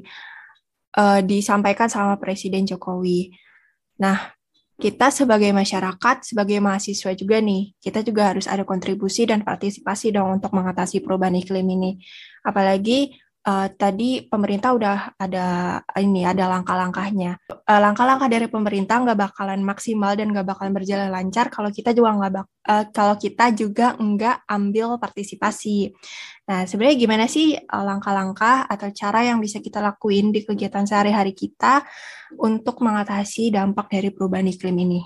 uh, 0.96 1.20
disampaikan 1.20 1.88
sama 1.88 2.16
Presiden 2.16 2.64
Jokowi. 2.64 3.32
Nah, 4.00 4.32
kita 4.76 5.08
sebagai 5.08 5.56
masyarakat, 5.56 6.16
sebagai 6.20 6.60
mahasiswa 6.60 7.16
juga 7.16 7.40
nih, 7.40 7.72
kita 7.80 8.04
juga 8.04 8.28
harus 8.32 8.44
ada 8.44 8.60
kontribusi 8.64 9.24
dan 9.24 9.40
partisipasi 9.40 10.12
dong 10.12 10.36
untuk 10.36 10.52
mengatasi 10.52 11.00
perubahan 11.00 11.32
iklim 11.40 11.64
ini. 11.64 11.96
Apalagi 12.44 13.16
uh, 13.46 13.68
tadi 13.70 14.26
pemerintah 14.26 14.74
udah 14.74 14.96
ada 15.16 15.46
ini 16.02 16.26
ada 16.26 16.50
langkah-langkahnya. 16.50 17.38
Uh, 17.46 17.80
langkah-langkah 17.80 18.26
dari 18.26 18.50
pemerintah 18.50 18.98
nggak 18.98 19.16
bakalan 19.30 19.62
maksimal 19.62 20.18
dan 20.18 20.34
nggak 20.34 20.44
bakalan 20.44 20.74
berjalan 20.74 21.08
lancar 21.08 21.48
kalau 21.48 21.70
kita 21.70 21.94
juga 21.94 22.18
nggak 22.18 22.32
bak 22.34 22.46
uh, 22.66 22.84
kalau 22.90 23.14
kita 23.14 23.54
juga 23.54 23.94
nggak 23.96 24.50
ambil 24.50 24.98
partisipasi. 24.98 25.94
Nah, 26.46 26.62
sebenarnya 26.62 26.96
gimana 26.98 27.24
sih 27.26 27.58
langkah-langkah 27.58 28.70
atau 28.70 28.86
cara 28.94 29.26
yang 29.26 29.42
bisa 29.42 29.58
kita 29.58 29.82
lakuin 29.82 30.30
di 30.30 30.46
kegiatan 30.46 30.86
sehari-hari 30.86 31.34
kita 31.34 31.82
untuk 32.38 32.86
mengatasi 32.86 33.50
dampak 33.50 33.90
dari 33.90 34.14
perubahan 34.14 34.46
iklim 34.46 34.78
ini? 34.78 35.02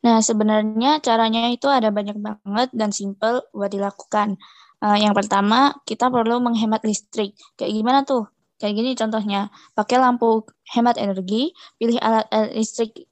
Nah, 0.00 0.24
sebenarnya 0.24 1.00
caranya 1.04 1.52
itu 1.52 1.68
ada 1.68 1.92
banyak 1.92 2.16
banget 2.16 2.68
dan 2.72 2.88
simple 2.88 3.44
buat 3.52 3.68
dilakukan. 3.68 4.40
Uh, 4.80 4.96
yang 4.96 5.12
pertama, 5.12 5.76
kita 5.84 6.08
perlu 6.08 6.40
menghemat 6.40 6.80
listrik. 6.88 7.36
Kayak 7.60 7.72
gimana 7.76 7.98
tuh? 8.08 8.24
Kayak 8.60 8.74
gini 8.76 8.90
contohnya, 8.96 9.40
pakai 9.76 9.96
lampu 10.00 10.44
hemat 10.72 10.96
energi, 11.00 11.52
pilih 11.80 11.96
alat, 12.00 12.28
alat 12.28 12.52
listrik 12.56 13.08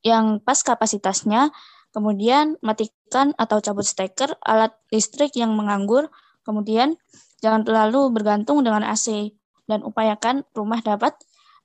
yang 0.00 0.40
pas 0.40 0.56
kapasitasnya, 0.60 1.52
kemudian 1.92 2.60
matikan 2.60 3.36
atau 3.36 3.60
cabut 3.60 3.84
steker 3.84 4.36
alat 4.40 4.72
listrik 4.88 5.36
yang 5.36 5.52
menganggur, 5.52 6.08
kemudian 6.44 6.96
jangan 7.44 7.64
terlalu 7.64 8.08
bergantung 8.12 8.64
dengan 8.64 8.84
AC, 8.88 9.36
dan 9.68 9.84
upayakan 9.84 10.48
rumah 10.56 10.80
dapat 10.80 11.12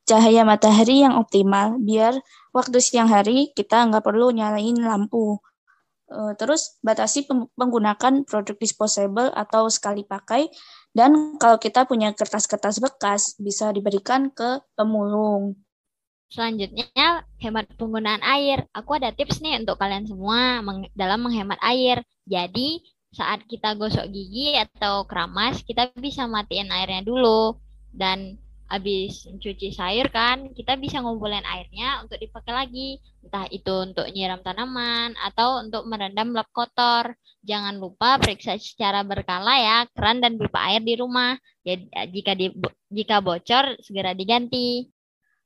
cahaya 0.03 0.41
matahari 0.43 1.05
yang 1.05 1.15
optimal 1.15 1.77
biar 1.77 2.17
waktu 2.51 2.81
siang 2.81 3.08
hari 3.08 3.53
kita 3.53 3.86
nggak 3.88 4.03
perlu 4.03 4.34
nyalain 4.34 4.75
lampu. 4.75 5.39
Uh, 6.12 6.36
terus 6.36 6.75
batasi 6.84 7.24
penggunaan 7.56 8.27
produk 8.27 8.60
disposable 8.60 9.32
atau 9.32 9.72
sekali 9.72 10.03
pakai 10.03 10.51
dan 10.91 11.39
kalau 11.39 11.56
kita 11.56 11.88
punya 11.88 12.12
kertas-kertas 12.12 12.84
bekas 12.84 13.39
bisa 13.39 13.72
diberikan 13.72 14.27
ke 14.27 14.60
pemulung. 14.75 15.56
Selanjutnya 16.27 17.24
hemat 17.39 17.72
penggunaan 17.80 18.20
air. 18.27 18.68
Aku 18.75 19.00
ada 19.00 19.15
tips 19.15 19.39
nih 19.39 19.63
untuk 19.63 19.80
kalian 19.80 20.03
semua 20.03 20.60
dalam 20.96 21.24
menghemat 21.24 21.60
air. 21.63 22.03
Jadi 22.27 22.84
saat 23.12 23.48
kita 23.48 23.75
gosok 23.75 24.08
gigi 24.12 24.56
atau 24.56 25.03
keramas 25.03 25.63
kita 25.63 25.91
bisa 26.00 26.27
matiin 26.27 26.72
airnya 26.72 27.03
dulu 27.03 27.56
dan 27.91 28.39
habis 28.72 29.28
cuci 29.28 29.75
sayur 29.75 30.08
kan 30.08 30.48
kita 30.56 30.80
bisa 30.80 31.04
ngumpulin 31.04 31.44
airnya 31.44 32.00
untuk 32.08 32.16
dipakai 32.16 32.56
lagi. 32.56 32.90
Entah 33.20 33.44
itu 33.51 33.75
untuk 33.84 34.08
nyiram 34.16 34.40
tanaman 34.40 35.12
atau 35.20 35.60
untuk 35.60 35.84
merendam 35.92 36.32
lap 36.32 36.48
kotor. 36.56 37.12
Jangan 37.44 37.75
lupa 37.84 38.16
periksa 38.16 38.56
secara 38.56 39.04
berkala 39.04 39.60
ya 39.60 39.78
keran 39.92 40.24
dan 40.24 40.40
pipa 40.40 40.72
air 40.72 40.80
di 40.80 40.96
rumah. 40.96 41.36
Jadi 41.68 41.92
jika 42.16 42.32
di, 42.32 42.48
jika 42.88 43.20
bocor 43.20 43.75
segera 43.84 44.16
diganti. 44.16 44.88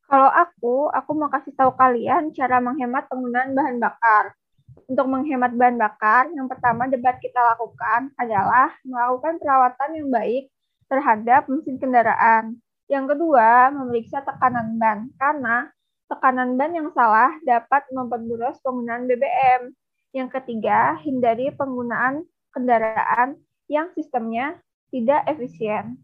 Kalau 0.06 0.30
aku 0.30 0.94
aku 0.94 1.12
mau 1.18 1.34
kasih 1.34 1.58
tahu 1.58 1.74
kalian 1.74 2.30
cara 2.38 2.62
menghemat 2.62 3.10
penggunaan 3.10 3.58
bahan 3.58 3.82
bakar. 3.82 4.38
Untuk 4.86 5.10
menghemat 5.10 5.58
bahan 5.58 5.82
bakar 5.82 6.30
yang 6.30 6.46
pertama 6.46 6.86
debat 6.86 7.18
kita 7.18 7.42
lakukan 7.42 8.14
adalah 8.22 8.70
melakukan 8.86 9.42
perawatan 9.42 9.90
yang 9.98 10.08
baik 10.14 10.54
terhadap 10.86 11.50
mesin 11.50 11.82
kendaraan 11.82 12.62
yang 12.86 13.10
kedua, 13.10 13.74
memeriksa 13.74 14.22
tekanan 14.22 14.78
ban, 14.78 15.10
karena 15.18 15.74
tekanan 16.06 16.54
ban 16.54 16.72
yang 16.74 16.90
salah 16.94 17.34
dapat 17.42 17.82
memperburuk 17.90 18.62
penggunaan 18.62 19.10
BBM. 19.10 19.74
Yang 20.14 20.30
ketiga, 20.40 20.96
hindari 21.02 21.50
penggunaan 21.52 22.24
kendaraan 22.54 23.42
yang 23.68 23.90
sistemnya 23.98 24.62
tidak 24.94 25.26
efisien. 25.26 25.98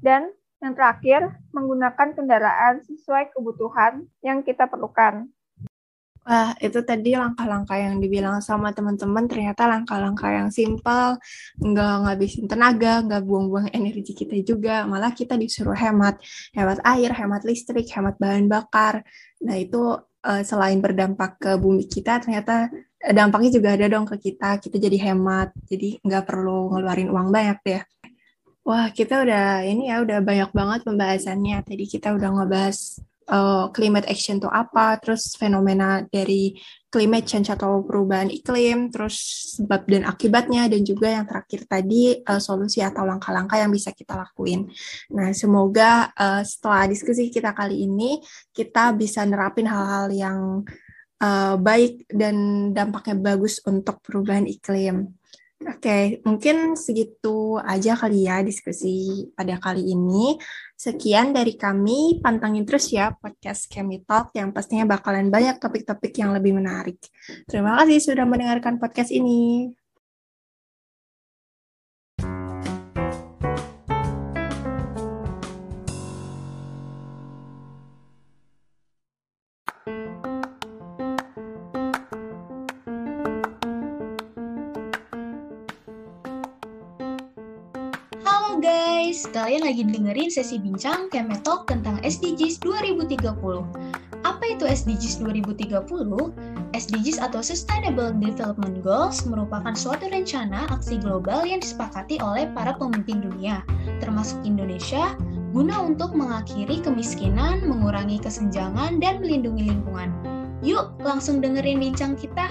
Dan 0.00 0.32
yang 0.64 0.72
terakhir, 0.72 1.36
menggunakan 1.52 2.16
kendaraan 2.16 2.80
sesuai 2.82 3.30
kebutuhan 3.36 4.08
yang 4.24 4.40
kita 4.40 4.66
perlukan. 4.66 5.28
Wah, 6.22 6.54
itu 6.62 6.78
tadi 6.86 7.18
langkah-langkah 7.18 7.74
yang 7.74 7.98
dibilang 7.98 8.38
sama 8.38 8.70
teman-teman 8.70 9.26
ternyata 9.26 9.66
langkah-langkah 9.66 10.30
yang 10.30 10.50
simpel, 10.54 11.18
nggak 11.58 11.94
ngabisin 12.06 12.46
tenaga, 12.46 13.02
nggak 13.02 13.26
buang-buang 13.26 13.66
energi 13.74 14.14
kita 14.14 14.38
juga, 14.46 14.86
malah 14.86 15.10
kita 15.10 15.34
disuruh 15.34 15.74
hemat, 15.74 16.22
hemat 16.54 16.78
air, 16.86 17.10
hemat 17.10 17.42
listrik, 17.42 17.90
hemat 17.90 18.14
bahan 18.22 18.46
bakar. 18.46 19.02
Nah, 19.42 19.58
itu 19.58 19.98
uh, 19.98 20.42
selain 20.46 20.78
berdampak 20.78 21.42
ke 21.42 21.50
bumi 21.58 21.90
kita, 21.90 22.22
ternyata 22.22 22.70
eh, 23.02 23.10
dampaknya 23.10 23.50
juga 23.58 23.74
ada 23.74 23.86
dong 23.90 24.06
ke 24.06 24.16
kita, 24.22 24.62
kita 24.62 24.78
jadi 24.78 24.98
hemat, 25.10 25.50
jadi 25.66 25.98
nggak 26.06 26.22
perlu 26.22 26.70
ngeluarin 26.70 27.10
uang 27.10 27.28
banyak 27.34 27.58
deh. 27.66 27.82
Wah, 28.62 28.94
kita 28.94 29.26
udah 29.26 29.66
ini 29.66 29.90
ya, 29.90 29.98
udah 30.06 30.22
banyak 30.22 30.50
banget 30.54 30.80
pembahasannya. 30.86 31.66
Tadi 31.66 31.84
kita 31.90 32.14
udah 32.14 32.28
ngebahas 32.30 33.02
uh, 33.28 33.70
climate 33.70 34.08
action 34.08 34.40
itu 34.40 34.48
apa, 34.50 34.98
terus 34.98 35.34
fenomena 35.38 36.02
dari 36.08 36.56
climate 36.92 37.24
change 37.24 37.48
atau 37.48 37.80
perubahan 37.82 38.28
iklim, 38.28 38.92
terus 38.92 39.16
sebab 39.56 39.88
dan 39.88 40.04
akibatnya, 40.04 40.68
dan 40.68 40.84
juga 40.84 41.08
yang 41.08 41.24
terakhir 41.24 41.64
tadi 41.64 42.20
uh, 42.20 42.40
solusi 42.42 42.84
atau 42.84 43.08
langkah-langkah 43.08 43.56
yang 43.56 43.72
bisa 43.72 43.90
kita 43.96 44.12
lakuin. 44.12 44.68
Nah, 45.12 45.32
semoga 45.32 46.12
uh, 46.12 46.44
setelah 46.44 46.84
diskusi 46.90 47.32
kita 47.32 47.56
kali 47.56 47.88
ini, 47.88 48.20
kita 48.52 48.92
bisa 48.92 49.24
nerapin 49.24 49.64
hal-hal 49.64 50.12
yang 50.12 50.40
uh, 51.22 51.54
baik 51.56 52.04
dan 52.12 52.68
dampaknya 52.76 53.16
bagus 53.16 53.62
untuk 53.64 54.02
perubahan 54.04 54.44
iklim. 54.44 55.16
Oke, 55.62 56.18
mungkin 56.26 56.74
segitu 56.74 57.54
aja 57.62 57.94
kali 57.94 58.26
ya 58.26 58.42
diskusi 58.42 59.30
pada 59.38 59.62
kali 59.62 59.94
ini. 59.94 60.34
Sekian 60.82 61.30
dari 61.30 61.54
kami, 61.54 62.18
pantangin 62.18 62.66
terus 62.66 62.90
ya 62.90 63.14
podcast 63.14 63.70
Kemi 63.70 64.02
Talk 64.02 64.34
yang 64.34 64.50
pastinya 64.50 64.98
bakalan 64.98 65.30
banyak 65.30 65.62
topik-topik 65.62 66.10
yang 66.18 66.34
lebih 66.34 66.58
menarik. 66.58 66.98
Terima 67.46 67.78
kasih 67.78 68.02
sudah 68.02 68.26
mendengarkan 68.26 68.82
podcast 68.82 69.14
ini. 69.14 69.70
Guys, 88.62 89.26
kalian 89.34 89.66
lagi 89.66 89.82
dengerin 89.82 90.30
sesi 90.30 90.54
bincang 90.54 91.10
Kemetok 91.10 91.66
tentang 91.66 91.98
SDGs 92.06 92.62
2030. 92.62 93.18
Apa 94.22 94.44
itu 94.46 94.62
SDGs 94.62 95.18
2030? 95.18 95.82
SDGs 96.70 97.18
atau 97.18 97.42
Sustainable 97.42 98.14
Development 98.14 98.78
Goals 98.86 99.26
merupakan 99.26 99.74
suatu 99.74 100.06
rencana 100.06 100.70
aksi 100.70 101.02
global 101.02 101.42
yang 101.42 101.58
disepakati 101.58 102.22
oleh 102.22 102.46
para 102.54 102.78
pemimpin 102.78 103.18
dunia, 103.18 103.66
termasuk 103.98 104.38
Indonesia, 104.46 105.18
guna 105.50 105.82
untuk 105.82 106.14
mengakhiri 106.14 106.86
kemiskinan, 106.86 107.66
mengurangi 107.66 108.22
kesenjangan, 108.22 109.02
dan 109.02 109.18
melindungi 109.18 109.74
lingkungan. 109.74 110.14
Yuk, 110.62 111.02
langsung 111.02 111.42
dengerin 111.42 111.82
bincang 111.82 112.14
kita. 112.14 112.46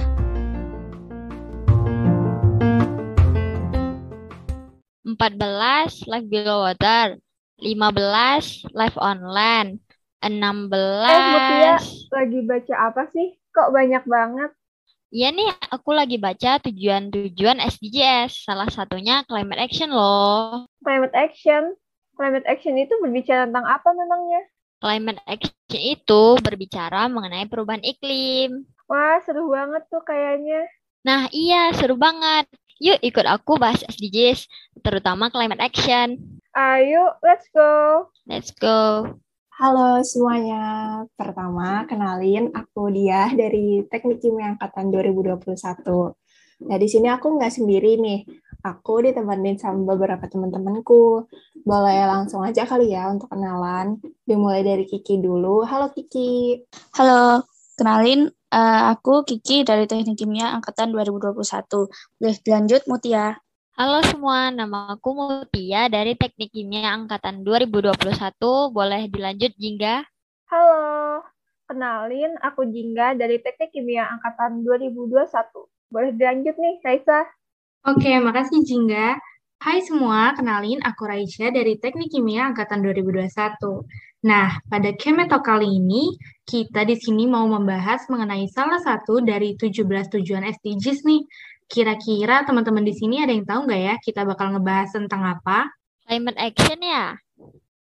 14 5.21 6.01
live 6.09 6.27
below 6.33 6.65
water, 6.65 7.21
15 7.61 8.65
live 8.73 8.97
on 8.97 9.19
land, 9.21 9.69
16 10.25 11.05
Eh, 11.13 11.21
Mutia 11.29 11.73
lagi 12.15 12.39
baca 12.49 12.73
apa 12.89 13.03
sih? 13.13 13.27
Kok 13.53 13.69
banyak 13.75 14.03
banget? 14.09 14.49
Iya 15.13 15.27
nih, 15.37 15.47
aku 15.75 15.89
lagi 15.99 16.17
baca 16.25 16.51
tujuan-tujuan 16.65 17.57
SDGs. 17.61 18.31
Salah 18.47 18.69
satunya 18.71 19.21
climate 19.29 19.61
action 19.61 19.89
loh. 19.91 20.65
Climate 20.85 21.15
action? 21.17 21.63
Climate 22.17 22.45
action 22.45 22.77
itu 22.77 22.93
berbicara 23.01 23.49
tentang 23.49 23.65
apa 23.65 23.89
memangnya? 23.97 24.41
Climate 24.81 25.21
action 25.29 25.77
itu 25.77 26.21
berbicara 26.41 27.05
mengenai 27.05 27.45
perubahan 27.45 27.85
iklim. 27.85 28.65
Wah, 28.89 29.15
seru 29.25 29.43
banget 29.55 29.83
tuh 29.91 30.01
kayaknya. 30.09 30.59
Nah, 31.07 31.21
iya, 31.33 31.73
seru 31.77 31.95
banget. 31.97 32.45
Yuk 32.81 32.97
ikut 32.97 33.29
aku 33.29 33.61
bahas 33.61 33.85
SDGs, 33.85 34.49
terutama 34.81 35.29
climate 35.29 35.61
action. 35.61 36.17
Ayo, 36.57 37.13
let's 37.21 37.45
go. 37.53 38.09
Let's 38.25 38.49
go. 38.57 39.05
Halo 39.53 40.01
semuanya. 40.01 40.97
Pertama, 41.13 41.85
kenalin 41.85 42.49
aku 42.49 42.89
dia 42.89 43.29
dari 43.37 43.85
Teknik 43.85 44.25
Kimia 44.25 44.57
Angkatan 44.57 44.89
2021. 44.89 46.17
Nah, 46.65 46.77
di 46.81 46.87
sini 46.89 47.05
aku 47.13 47.37
nggak 47.37 47.53
sendiri 47.53 48.01
nih. 48.01 48.25
Aku 48.65 49.05
ditemenin 49.05 49.61
sama 49.61 49.93
beberapa 49.93 50.25
teman-temanku. 50.25 51.29
Boleh 51.61 52.01
langsung 52.09 52.41
aja 52.41 52.65
kali 52.65 52.97
ya 52.97 53.13
untuk 53.13 53.29
kenalan. 53.29 54.01
Dimulai 54.25 54.65
dari 54.65 54.89
Kiki 54.89 55.21
dulu. 55.21 55.61
Halo 55.69 55.93
Kiki. 55.93 56.65
Halo, 56.97 57.45
kenalin 57.77 58.33
Uh, 58.51 58.91
aku 58.91 59.23
Kiki 59.23 59.63
dari 59.63 59.87
Teknik 59.87 60.19
Kimia 60.19 60.51
Angkatan 60.51 60.91
2021. 60.91 61.39
Boleh 62.19 62.35
dilanjut 62.43 62.83
Mutia. 62.83 63.39
Halo 63.79 64.03
semua, 64.03 64.51
nama 64.51 64.91
aku 64.91 65.15
Mutia 65.15 65.87
dari 65.87 66.19
Teknik 66.19 66.51
Kimia 66.51 66.91
Angkatan 66.91 67.47
2021. 67.47 68.11
Boleh 68.75 69.07
dilanjut 69.07 69.55
Jingga? 69.55 70.03
Halo, 70.51 71.23
kenalin 71.63 72.35
aku 72.43 72.67
Jingga 72.67 73.15
dari 73.15 73.39
Teknik 73.39 73.71
Kimia 73.71 74.11
Angkatan 74.19 74.67
2021. 74.67 75.31
Boleh 75.87 76.11
dilanjut 76.11 76.55
nih, 76.59 76.75
Raisa? 76.83 77.23
Oke, 77.87 78.11
makasih 78.19 78.67
Jingga. 78.67 79.15
Hai 79.63 79.79
semua, 79.79 80.35
kenalin 80.35 80.83
aku 80.83 81.07
Raisya 81.07 81.55
dari 81.55 81.79
Teknik 81.79 82.11
Kimia 82.11 82.51
Angkatan 82.51 82.83
2021. 82.83 83.31
Nah, 84.21 84.61
pada 84.69 84.93
Kemeto 84.93 85.41
kali 85.41 85.81
ini, 85.81 86.13
kita 86.45 86.85
di 86.85 86.93
sini 86.93 87.25
mau 87.25 87.49
membahas 87.49 88.05
mengenai 88.05 88.45
salah 88.53 88.77
satu 88.77 89.17
dari 89.17 89.57
17 89.57 89.81
tujuan 90.13 90.45
SDGs 90.45 91.01
nih. 91.09 91.21
Kira-kira 91.65 92.45
teman-teman 92.45 92.85
di 92.85 92.93
sini 92.93 93.23
ada 93.23 93.33
yang 93.33 93.47
tahu 93.47 93.65
nggak 93.65 93.81
ya 93.81 93.95
kita 93.97 94.21
bakal 94.27 94.53
ngebahas 94.53 94.93
tentang 94.93 95.25
apa? 95.25 95.73
Climate 96.05 96.37
action 96.37 96.79
ya? 96.85 97.17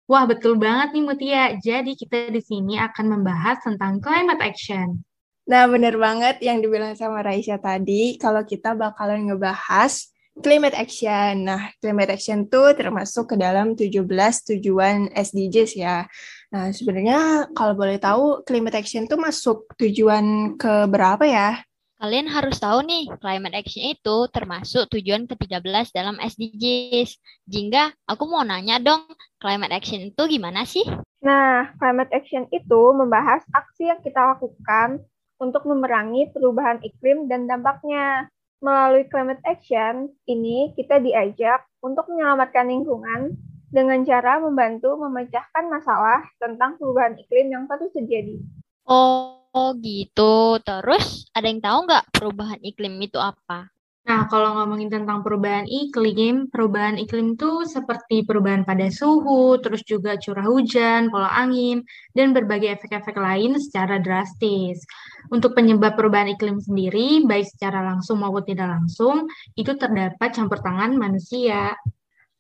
Wah, 0.08 0.24
betul 0.24 0.56
banget 0.56 0.96
nih 0.96 1.04
Mutia. 1.04 1.44
Jadi 1.60 2.00
kita 2.00 2.32
di 2.32 2.40
sini 2.40 2.80
akan 2.80 3.06
membahas 3.20 3.60
tentang 3.64 4.00
climate 4.00 4.40
action. 4.40 5.04
Nah, 5.52 5.68
bener 5.68 6.00
banget 6.00 6.40
yang 6.40 6.64
dibilang 6.64 6.96
sama 6.96 7.20
Raisya 7.26 7.60
tadi, 7.60 8.16
kalau 8.16 8.46
kita 8.48 8.72
bakalan 8.72 9.28
ngebahas 9.28 10.11
climate 10.40 10.78
action. 10.78 11.44
Nah, 11.44 11.76
climate 11.84 12.16
action 12.16 12.48
itu 12.48 12.62
termasuk 12.80 13.32
ke 13.32 13.36
dalam 13.36 13.76
17 13.76 14.08
tujuan 14.56 15.12
SDGs 15.12 15.72
ya. 15.76 16.08
Nah, 16.56 16.72
sebenarnya 16.72 17.52
kalau 17.52 17.76
boleh 17.76 18.00
tahu 18.00 18.48
climate 18.48 18.80
action 18.80 19.08
itu 19.08 19.20
masuk 19.20 19.68
tujuan 19.76 20.56
ke 20.56 20.88
berapa 20.88 21.24
ya? 21.28 21.60
Kalian 22.02 22.34
harus 22.34 22.58
tahu 22.58 22.82
nih, 22.82 23.14
climate 23.22 23.54
action 23.62 23.94
itu 23.94 24.18
termasuk 24.34 24.90
tujuan 24.90 25.30
ke-13 25.30 25.94
dalam 25.94 26.18
SDGs. 26.18 27.14
Jingga, 27.46 27.94
aku 28.10 28.26
mau 28.26 28.42
nanya 28.42 28.82
dong, 28.82 29.06
climate 29.38 29.70
action 29.70 30.10
itu 30.10 30.24
gimana 30.26 30.66
sih? 30.66 30.82
Nah, 31.22 31.70
climate 31.78 32.10
action 32.10 32.50
itu 32.50 32.82
membahas 32.98 33.46
aksi 33.54 33.94
yang 33.94 34.02
kita 34.02 34.34
lakukan 34.34 35.06
untuk 35.38 35.62
memerangi 35.70 36.34
perubahan 36.34 36.82
iklim 36.82 37.30
dan 37.30 37.46
dampaknya. 37.46 38.34
Melalui 38.62 39.10
climate 39.10 39.42
action, 39.42 40.14
ini 40.30 40.70
kita 40.78 41.02
diajak 41.02 41.66
untuk 41.82 42.06
menyelamatkan 42.14 42.70
lingkungan 42.70 43.34
dengan 43.74 44.06
cara 44.06 44.38
membantu 44.38 45.02
memecahkan 45.02 45.66
masalah 45.66 46.22
tentang 46.38 46.78
perubahan 46.78 47.18
iklim 47.18 47.50
yang 47.50 47.66
patut 47.66 47.90
terjadi. 47.90 48.38
Oh 48.86 49.74
gitu. 49.82 50.62
Terus 50.62 51.26
ada 51.34 51.50
yang 51.50 51.58
tahu 51.58 51.90
nggak 51.90 52.06
perubahan 52.14 52.62
iklim 52.62 53.02
itu 53.02 53.18
apa? 53.18 53.66
Nah, 54.12 54.28
kalau 54.28 54.60
ngomongin 54.60 54.92
tentang 54.92 55.24
perubahan 55.24 55.64
iklim, 55.72 56.52
perubahan 56.52 57.00
iklim 57.00 57.40
itu 57.40 57.64
seperti 57.64 58.28
perubahan 58.28 58.68
pada 58.68 58.92
suhu, 58.92 59.56
terus 59.64 59.88
juga 59.88 60.20
curah 60.20 60.52
hujan, 60.52 61.08
pola 61.08 61.32
angin, 61.32 61.80
dan 62.12 62.36
berbagai 62.36 62.76
efek-efek 62.76 63.16
lain 63.16 63.56
secara 63.56 64.04
drastis. 64.04 64.84
Untuk 65.32 65.56
penyebab 65.56 65.96
perubahan 65.96 66.28
iklim 66.36 66.60
sendiri, 66.60 67.24
baik 67.24 67.56
secara 67.56 67.88
langsung 67.88 68.20
maupun 68.20 68.44
tidak 68.44 68.84
langsung, 68.84 69.32
itu 69.56 69.80
terdapat 69.80 70.36
campur 70.36 70.60
tangan 70.60 70.92
manusia. 71.00 71.72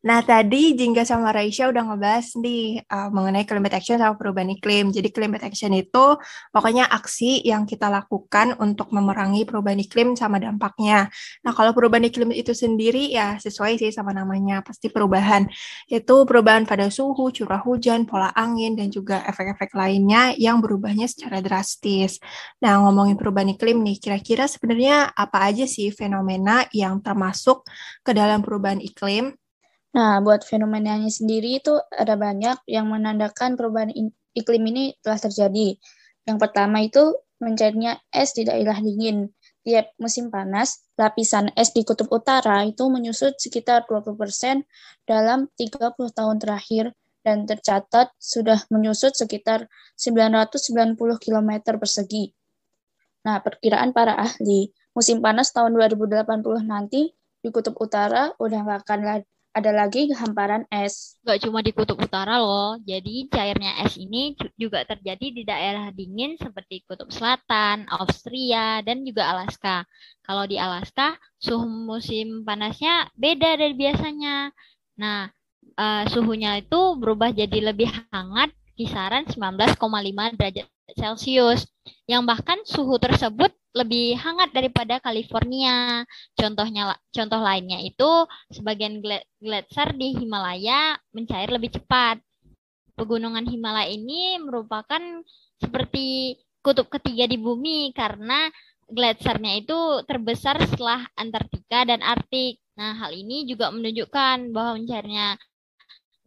Nah, 0.02 0.26
tadi 0.26 0.74
Jingga 0.74 1.06
sama 1.06 1.30
Raisya 1.30 1.70
udah 1.70 1.94
ngebahas 1.94 2.34
nih 2.42 2.82
uh, 2.90 3.14
mengenai 3.14 3.46
climate 3.46 3.78
action 3.78 4.02
sama 4.02 4.18
perubahan 4.18 4.50
iklim. 4.50 4.90
Jadi 4.90 5.14
climate 5.14 5.46
action 5.46 5.70
itu 5.78 6.18
pokoknya 6.50 6.90
aksi 6.90 7.46
yang 7.46 7.70
kita 7.70 7.86
lakukan 7.86 8.58
untuk 8.58 8.90
memerangi 8.90 9.46
perubahan 9.46 9.78
iklim 9.78 10.18
sama 10.18 10.42
dampaknya. 10.42 11.06
Nah, 11.46 11.54
kalau 11.54 11.78
perubahan 11.78 12.10
iklim 12.10 12.34
itu 12.34 12.50
sendiri 12.50 13.14
ya 13.14 13.38
sesuai 13.38 13.78
sih 13.78 13.94
sama 13.94 14.10
namanya, 14.10 14.66
pasti 14.66 14.90
perubahan. 14.90 15.46
Itu 15.86 16.26
perubahan 16.26 16.66
pada 16.66 16.90
suhu, 16.90 17.30
curah 17.30 17.62
hujan, 17.62 18.10
pola 18.10 18.34
angin, 18.34 18.74
dan 18.74 18.90
juga 18.90 19.22
efek-efek 19.30 19.70
lainnya 19.78 20.34
yang 20.34 20.66
berubahnya 20.66 21.06
secara 21.06 21.46
drastis. 21.46 22.18
Nah, 22.58 22.82
ngomongin 22.82 23.22
perubahan 23.22 23.54
iklim 23.54 23.86
nih, 23.86 24.02
kira-kira 24.02 24.50
sebenarnya 24.50 25.14
apa 25.14 25.46
aja 25.46 25.70
sih 25.70 25.94
fenomena 25.94 26.66
yang 26.74 27.06
termasuk 27.06 27.70
ke 28.02 28.18
dalam 28.18 28.42
perubahan 28.42 28.82
iklim 28.82 29.38
Nah, 29.92 30.24
buat 30.24 30.48
fenomenanya 30.48 31.12
sendiri 31.12 31.60
itu 31.60 31.76
ada 31.92 32.16
banyak 32.16 32.64
yang 32.64 32.88
menandakan 32.88 33.60
perubahan 33.60 33.92
iklim 34.32 34.64
ini 34.72 34.96
telah 35.04 35.20
terjadi. 35.20 35.76
Yang 36.24 36.38
pertama 36.40 36.80
itu 36.80 37.20
mencairnya 37.44 38.00
es 38.08 38.32
di 38.32 38.48
daerah 38.48 38.80
dingin. 38.80 39.28
Tiap 39.62 39.94
musim 40.00 40.32
panas, 40.32 40.88
lapisan 40.96 41.52
es 41.60 41.76
di 41.76 41.84
kutub 41.84 42.08
utara 42.10 42.64
itu 42.64 42.88
menyusut 42.88 43.36
sekitar 43.38 43.84
20% 43.86 44.64
dalam 45.06 45.52
30 45.60 45.92
tahun 45.92 46.38
terakhir 46.40 46.96
dan 47.22 47.46
tercatat 47.46 48.16
sudah 48.18 48.64
menyusut 48.74 49.14
sekitar 49.14 49.70
990 50.00 50.98
km 51.22 51.52
persegi. 51.78 52.34
Nah, 53.22 53.38
perkiraan 53.44 53.94
para 53.94 54.18
ahli, 54.18 54.74
musim 54.98 55.22
panas 55.22 55.54
tahun 55.54 55.78
2080 55.78 56.66
nanti 56.66 57.14
di 57.42 57.50
kutub 57.54 57.78
utara 57.78 58.34
udah 58.42 58.60
nggak 58.66 58.80
akan 58.88 59.00
ada 59.52 59.72
lagi 59.76 60.08
hamparan 60.16 60.64
es. 60.72 61.20
Gak 61.28 61.44
cuma 61.44 61.60
di 61.60 61.76
kutub 61.76 62.00
utara 62.00 62.40
loh, 62.40 62.80
jadi 62.88 63.28
cairnya 63.28 63.84
es 63.84 64.00
ini 64.00 64.36
juga 64.56 64.88
terjadi 64.88 65.28
di 65.32 65.44
daerah 65.44 65.92
dingin 65.92 66.40
seperti 66.40 66.88
kutub 66.88 67.12
selatan, 67.12 67.86
Austria, 67.92 68.80
dan 68.82 69.04
juga 69.04 69.28
Alaska. 69.28 69.84
Kalau 70.24 70.48
di 70.48 70.56
Alaska, 70.56 71.20
suhu 71.38 71.68
musim 71.68 72.48
panasnya 72.48 73.12
beda 73.20 73.60
dari 73.60 73.76
biasanya. 73.76 74.56
Nah, 74.96 75.28
uh, 75.76 76.04
suhunya 76.08 76.64
itu 76.64 76.96
berubah 76.96 77.36
jadi 77.36 77.76
lebih 77.76 77.92
hangat 78.12 78.56
kisaran 78.80 79.28
19,5 79.28 79.78
derajat 80.40 80.68
Celcius, 80.96 81.68
yang 82.08 82.24
bahkan 82.24 82.60
suhu 82.68 83.00
tersebut 83.00 83.52
lebih 83.72 84.20
hangat 84.20 84.52
daripada 84.52 85.00
California. 85.00 86.04
Contohnya 86.36 86.96
contoh 87.12 87.40
lainnya 87.40 87.80
itu 87.80 88.28
sebagian 88.52 89.00
gletser 89.40 89.96
di 89.96 90.16
Himalaya 90.20 91.00
mencair 91.16 91.50
lebih 91.52 91.72
cepat. 91.76 92.20
Pegunungan 92.96 93.48
Himalaya 93.48 93.88
ini 93.88 94.38
merupakan 94.38 95.00
seperti 95.58 96.38
kutub 96.62 96.92
ketiga 96.92 97.26
di 97.26 97.40
bumi 97.40 97.96
karena 97.96 98.52
gletsernya 98.92 99.58
itu 99.58 100.04
terbesar 100.06 100.60
setelah 100.68 101.08
Antartika 101.16 101.88
dan 101.88 102.04
Arktik. 102.04 102.60
Nah, 102.76 103.00
hal 103.00 103.16
ini 103.16 103.48
juga 103.48 103.72
menunjukkan 103.72 104.52
bahwa 104.52 104.78
mencairnya 104.78 105.40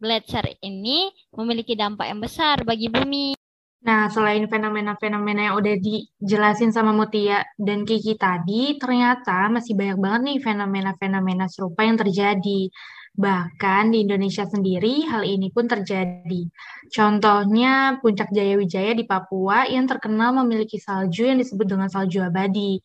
gletser 0.00 0.56
ini 0.64 1.12
memiliki 1.36 1.76
dampak 1.76 2.08
yang 2.10 2.20
besar 2.24 2.64
bagi 2.64 2.88
bumi. 2.88 3.36
Nah, 3.84 4.08
selain 4.08 4.48
fenomena-fenomena 4.48 5.52
yang 5.52 5.56
udah 5.60 5.76
dijelasin 5.76 6.72
sama 6.72 6.96
Mutia 6.96 7.44
dan 7.60 7.84
Kiki 7.84 8.16
tadi, 8.16 8.80
ternyata 8.80 9.52
masih 9.52 9.76
banyak 9.76 10.00
banget 10.00 10.20
nih 10.24 10.38
fenomena-fenomena 10.40 11.44
serupa 11.52 11.84
yang 11.84 12.00
terjadi. 12.00 12.72
Bahkan 13.12 13.92
di 13.92 14.08
Indonesia 14.08 14.48
sendiri, 14.48 15.04
hal 15.12 15.28
ini 15.28 15.52
pun 15.52 15.68
terjadi. 15.68 16.48
Contohnya, 16.88 18.00
Puncak 18.00 18.32
Jaya 18.32 18.56
Wijaya 18.56 18.96
di 18.96 19.04
Papua 19.04 19.68
yang 19.68 19.84
terkenal 19.84 20.32
memiliki 20.32 20.80
salju 20.80 21.28
yang 21.28 21.36
disebut 21.36 21.68
dengan 21.68 21.92
salju 21.92 22.24
abadi. 22.24 22.80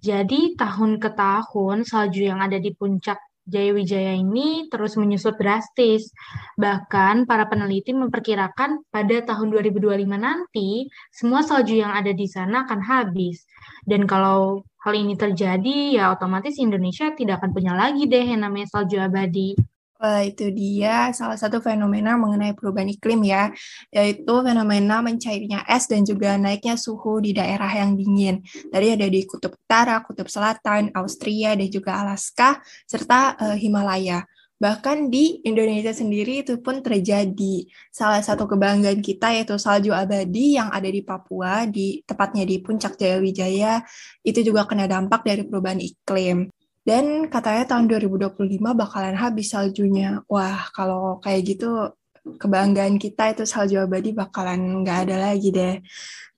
Jadi, 0.00 0.56
tahun 0.56 0.96
ke 0.96 1.12
tahun, 1.12 1.84
salju 1.84 2.24
yang 2.24 2.40
ada 2.40 2.56
di 2.56 2.72
puncak 2.72 3.20
Jaya 3.48 3.72
Wijaya 3.72 4.12
ini 4.12 4.68
terus 4.68 4.94
menyusut 5.00 5.40
drastis. 5.40 6.12
Bahkan 6.60 7.24
para 7.24 7.48
peneliti 7.48 7.96
memperkirakan 7.96 8.84
pada 8.92 9.16
tahun 9.24 9.48
2025 9.56 10.04
nanti 10.20 10.86
semua 11.08 11.40
salju 11.40 11.80
yang 11.80 11.96
ada 11.96 12.12
di 12.12 12.28
sana 12.28 12.68
akan 12.68 12.80
habis. 12.84 13.48
Dan 13.88 14.04
kalau 14.04 14.68
hal 14.84 14.94
ini 14.94 15.16
terjadi 15.16 15.96
ya 15.96 16.12
otomatis 16.12 16.60
Indonesia 16.60 17.10
tidak 17.16 17.40
akan 17.40 17.50
punya 17.56 17.72
lagi 17.72 18.04
deh 18.04 18.22
yang 18.22 18.44
namanya 18.44 18.68
salju 18.68 19.00
abadi. 19.00 19.56
Wah, 19.98 20.22
itu 20.22 20.54
dia 20.54 21.10
salah 21.10 21.34
satu 21.34 21.58
fenomena 21.58 22.14
mengenai 22.14 22.54
perubahan 22.54 22.86
iklim 22.86 23.18
ya, 23.26 23.50
yaitu 23.90 24.30
fenomena 24.46 25.02
mencairnya 25.02 25.66
es 25.66 25.90
dan 25.90 26.06
juga 26.06 26.38
naiknya 26.38 26.78
suhu 26.78 27.18
di 27.18 27.34
daerah 27.34 27.66
yang 27.66 27.98
dingin. 27.98 28.38
Tadi 28.70 28.94
ada 28.94 29.10
di 29.10 29.26
Kutub 29.26 29.58
Utara, 29.58 29.98
Kutub 30.06 30.30
Selatan, 30.30 30.94
Austria, 30.94 31.58
dan 31.58 31.66
juga 31.66 31.98
Alaska, 31.98 32.62
serta 32.86 33.34
uh, 33.42 33.56
Himalaya. 33.58 34.22
Bahkan 34.62 35.10
di 35.10 35.42
Indonesia 35.42 35.90
sendiri 35.90 36.46
itu 36.46 36.62
pun 36.62 36.78
terjadi. 36.78 37.66
Salah 37.90 38.22
satu 38.22 38.46
kebanggaan 38.46 39.02
kita 39.02 39.34
yaitu 39.34 39.58
salju 39.58 39.90
abadi 39.90 40.58
yang 40.62 40.70
ada 40.70 40.86
di 40.86 41.02
Papua, 41.02 41.66
di 41.66 42.06
tepatnya 42.06 42.46
di 42.46 42.62
Puncak 42.62 42.94
Jaya 42.94 43.18
Wijaya, 43.18 43.82
itu 44.22 44.46
juga 44.46 44.62
kena 44.62 44.86
dampak 44.86 45.26
dari 45.26 45.42
perubahan 45.42 45.82
iklim. 45.82 46.46
Dan 46.88 47.28
katanya 47.28 47.68
tahun 47.68 47.84
2025 47.84 48.32
bakalan 48.72 49.12
habis 49.12 49.52
saljunya. 49.52 50.24
Wah, 50.24 50.72
kalau 50.72 51.20
kayak 51.20 51.44
gitu 51.44 51.92
kebanggaan 52.40 52.96
kita 52.96 53.36
itu 53.36 53.44
salju 53.44 53.76
abadi 53.76 54.16
bakalan 54.16 54.80
nggak 54.80 54.98
ada 55.04 55.16
lagi 55.28 55.52
deh. 55.52 55.84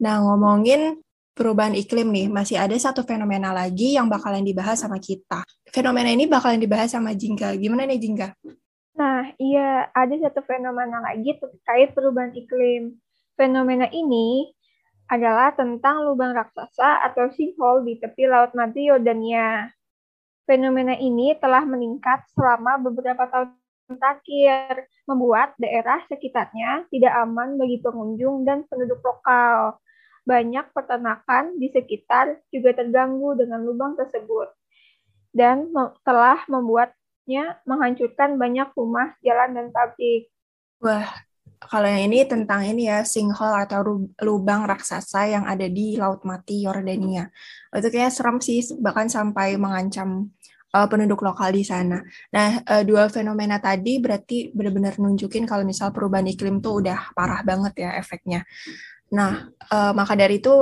Nah, 0.02 0.18
ngomongin 0.26 0.98
perubahan 1.38 1.78
iklim 1.78 2.10
nih, 2.10 2.26
masih 2.26 2.58
ada 2.58 2.74
satu 2.74 3.06
fenomena 3.06 3.54
lagi 3.54 3.94
yang 3.94 4.10
bakalan 4.10 4.42
dibahas 4.42 4.82
sama 4.82 4.98
kita. 4.98 5.46
Fenomena 5.70 6.10
ini 6.10 6.26
bakalan 6.26 6.58
dibahas 6.58 6.90
sama 6.90 7.14
Jingga. 7.14 7.54
Gimana 7.54 7.86
nih 7.86 8.02
Jingga? 8.02 8.34
Nah, 8.98 9.30
iya, 9.38 9.86
ada 9.94 10.14
satu 10.18 10.42
fenomena 10.42 10.98
lagi 10.98 11.38
terkait 11.38 11.94
perubahan 11.94 12.34
iklim. 12.34 12.98
Fenomena 13.38 13.86
ini 13.94 14.50
adalah 15.06 15.54
tentang 15.54 16.02
lubang 16.02 16.34
raksasa 16.34 17.06
atau 17.06 17.30
sinkhole 17.30 17.86
di 17.86 18.02
tepi 18.02 18.26
Laut 18.26 18.50
Mati 18.58 18.90
Yordania. 18.90 19.70
Fenomena 20.48 20.96
ini 20.98 21.36
telah 21.38 21.62
meningkat 21.62 22.26
selama 22.34 22.80
beberapa 22.80 23.26
tahun 23.30 23.54
terakhir, 23.98 24.86
membuat 25.06 25.58
daerah 25.58 26.02
sekitarnya 26.06 26.86
tidak 26.90 27.12
aman 27.26 27.58
bagi 27.58 27.82
pengunjung 27.82 28.46
dan 28.46 28.62
penduduk 28.70 29.02
lokal. 29.02 29.78
Banyak 30.26 30.70
peternakan 30.70 31.58
di 31.58 31.72
sekitar 31.72 32.38
juga 32.54 32.76
terganggu 32.76 33.34
dengan 33.34 33.66
lubang 33.66 33.98
tersebut 33.98 34.52
dan 35.34 35.70
telah 36.02 36.42
membuatnya 36.50 37.58
menghancurkan 37.66 38.38
banyak 38.38 38.68
rumah, 38.74 39.14
jalan, 39.22 39.54
dan 39.54 39.66
pabrik. 39.70 40.30
Wah, 40.82 41.10
kalau 41.60 41.84
yang 41.84 42.08
ini 42.08 42.24
tentang 42.24 42.64
ini 42.64 42.88
ya 42.88 43.04
sinkhole 43.04 43.68
atau 43.68 44.08
lubang 44.24 44.64
raksasa 44.64 45.28
yang 45.28 45.44
ada 45.44 45.68
di 45.68 46.00
Laut 46.00 46.24
Mati 46.24 46.64
Yordania. 46.64 47.28
Itu 47.68 47.92
kayaknya 47.92 48.12
serem 48.12 48.40
sih 48.40 48.64
bahkan 48.80 49.12
sampai 49.12 49.60
mengancam 49.60 50.32
uh, 50.72 50.86
penduduk 50.88 51.20
lokal 51.20 51.52
di 51.52 51.60
sana. 51.60 52.00
Nah, 52.32 52.64
uh, 52.64 52.82
dua 52.82 53.12
fenomena 53.12 53.60
tadi 53.60 54.00
berarti 54.00 54.56
benar-benar 54.56 54.96
nunjukin 54.96 55.44
kalau 55.44 55.66
misal 55.68 55.92
perubahan 55.92 56.26
iklim 56.32 56.64
tuh 56.64 56.80
udah 56.80 57.12
parah 57.12 57.44
banget 57.44 57.86
ya 57.86 57.90
efeknya. 58.00 58.46
Nah, 59.12 59.50
uh, 59.70 59.92
maka 59.92 60.14
dari 60.16 60.40
itu 60.40 60.54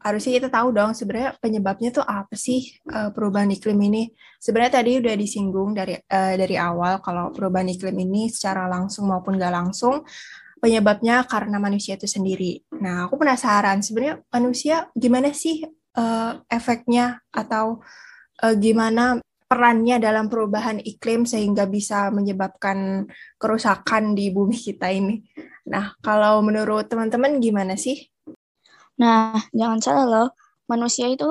harusnya 0.00 0.38
kita 0.38 0.48
tahu 0.52 0.68
dong 0.70 0.92
sebenarnya 0.92 1.34
penyebabnya 1.40 1.90
tuh 1.90 2.04
apa 2.04 2.36
sih 2.36 2.78
uh, 2.92 3.10
perubahan 3.10 3.50
iklim 3.50 3.78
ini. 3.80 4.12
Sebenarnya 4.38 4.82
tadi 4.82 5.00
udah 5.00 5.14
disinggung 5.16 5.74
dari 5.74 5.96
uh, 5.96 6.34
dari 6.36 6.56
awal 6.56 7.00
kalau 7.00 7.32
perubahan 7.32 7.66
iklim 7.72 7.96
ini 7.96 8.28
secara 8.30 8.68
langsung 8.70 9.08
maupun 9.10 9.40
gak 9.40 9.54
langsung 9.54 10.04
penyebabnya 10.60 11.24
karena 11.28 11.60
manusia 11.60 11.94
itu 12.00 12.08
sendiri. 12.08 12.64
Nah, 12.80 13.08
aku 13.08 13.20
penasaran 13.20 13.84
sebenarnya 13.84 14.24
manusia 14.32 14.88
gimana 14.96 15.30
sih 15.32 15.62
uh, 15.96 16.32
efeknya 16.48 17.20
atau 17.32 17.84
uh, 18.40 18.54
gimana 18.56 19.20
perannya 19.46 20.02
dalam 20.02 20.26
perubahan 20.26 20.82
iklim 20.82 21.22
sehingga 21.22 21.70
bisa 21.70 22.10
menyebabkan 22.10 23.06
kerusakan 23.38 24.18
di 24.18 24.34
bumi 24.34 24.58
kita 24.58 24.90
ini. 24.90 25.22
Nah, 25.70 25.94
kalau 26.02 26.42
menurut 26.42 26.90
teman-teman 26.90 27.38
gimana 27.38 27.78
sih? 27.78 28.10
Nah, 28.96 29.36
jangan 29.52 29.80
salah 29.84 30.06
loh, 30.08 30.28
manusia 30.68 31.08
itu 31.12 31.28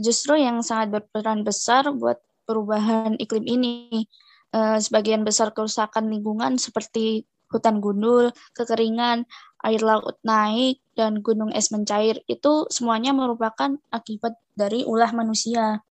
justru 0.00 0.40
yang 0.40 0.64
sangat 0.64 0.94
berperan 0.94 1.44
besar 1.44 1.90
buat 1.92 2.22
perubahan 2.48 3.20
iklim 3.20 3.44
ini. 3.44 4.08
Uh, 4.48 4.80
sebagian 4.80 5.28
besar 5.28 5.52
kerusakan 5.52 6.08
lingkungan 6.08 6.56
seperti 6.56 7.28
hutan 7.52 7.84
gundul, 7.84 8.32
kekeringan, 8.56 9.28
air 9.64 9.82
laut 9.84 10.16
naik, 10.24 10.80
dan 10.96 11.20
gunung 11.20 11.52
es 11.52 11.68
mencair 11.68 12.24
itu 12.24 12.64
semuanya 12.72 13.12
merupakan 13.12 13.76
akibat 13.92 14.36
dari 14.56 14.88
ulah 14.88 15.12
manusia. 15.12 15.84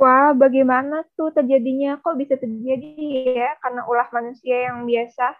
Wah, 0.00 0.32
bagaimana 0.32 1.04
tuh 1.12 1.28
terjadinya? 1.28 2.00
Kok 2.00 2.16
bisa 2.16 2.40
terjadi 2.40 2.96
ya 3.36 3.52
karena 3.60 3.84
ulah 3.84 4.08
manusia 4.16 4.72
yang 4.72 4.88
biasa? 4.88 5.36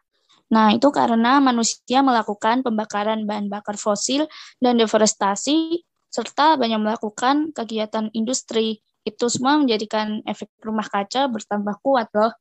Nah, 0.50 0.74
itu 0.74 0.90
karena 0.90 1.38
manusia 1.38 2.02
melakukan 2.02 2.66
pembakaran 2.66 3.22
bahan 3.22 3.46
bakar 3.46 3.78
fosil 3.78 4.26
dan 4.58 4.82
deforestasi, 4.82 5.86
serta 6.10 6.58
banyak 6.58 6.82
melakukan 6.82 7.54
kegiatan 7.54 8.10
industri. 8.10 8.82
Itu 9.06 9.30
semua 9.30 9.56
menjadikan 9.62 10.26
efek 10.26 10.50
rumah 10.60 10.84
kaca 10.90 11.30
bertambah 11.30 11.78
kuat 11.86 12.10
loh. 12.12 12.34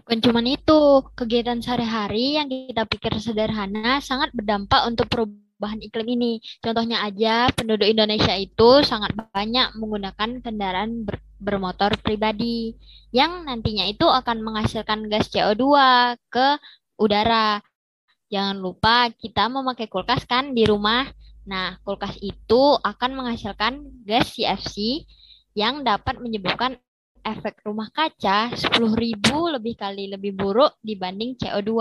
Bukan 0.00 0.18
cuma 0.24 0.40
itu, 0.46 0.80
kegiatan 1.12 1.60
sehari-hari 1.60 2.40
yang 2.40 2.48
kita 2.48 2.88
pikir 2.88 3.12
sederhana 3.20 4.00
sangat 4.00 4.32
berdampak 4.32 4.80
untuk 4.88 5.10
perubahan 5.12 5.82
iklim 5.82 6.08
ini. 6.16 6.32
Contohnya 6.64 7.04
aja, 7.04 7.52
penduduk 7.52 7.84
Indonesia 7.84 8.32
itu 8.32 8.80
sangat 8.80 9.12
banyak 9.12 9.76
menggunakan 9.76 10.40
kendaraan 10.40 11.04
ber 11.04 11.20
bermotor 11.40 11.96
pribadi 12.04 12.76
yang 13.10 13.48
nantinya 13.48 13.88
itu 13.88 14.04
akan 14.04 14.44
menghasilkan 14.44 15.08
gas 15.08 15.32
CO2 15.32 15.64
ke 16.28 16.60
udara. 17.00 17.58
Jangan 18.30 18.60
lupa 18.60 19.10
kita 19.10 19.48
memakai 19.48 19.88
kulkas 19.88 20.28
kan 20.28 20.52
di 20.52 20.68
rumah. 20.68 21.08
Nah, 21.48 21.80
kulkas 21.82 22.14
itu 22.20 22.78
akan 22.84 23.10
menghasilkan 23.16 24.04
gas 24.06 24.36
CFC 24.36 25.02
yang 25.56 25.82
dapat 25.82 26.20
menyebabkan 26.20 26.78
efek 27.24 27.64
rumah 27.66 27.90
kaca 27.90 28.52
10.000 28.54 29.56
lebih 29.56 29.74
kali 29.76 30.08
lebih 30.08 30.36
buruk 30.36 30.78
dibanding 30.80 31.36
CO2 31.36 31.72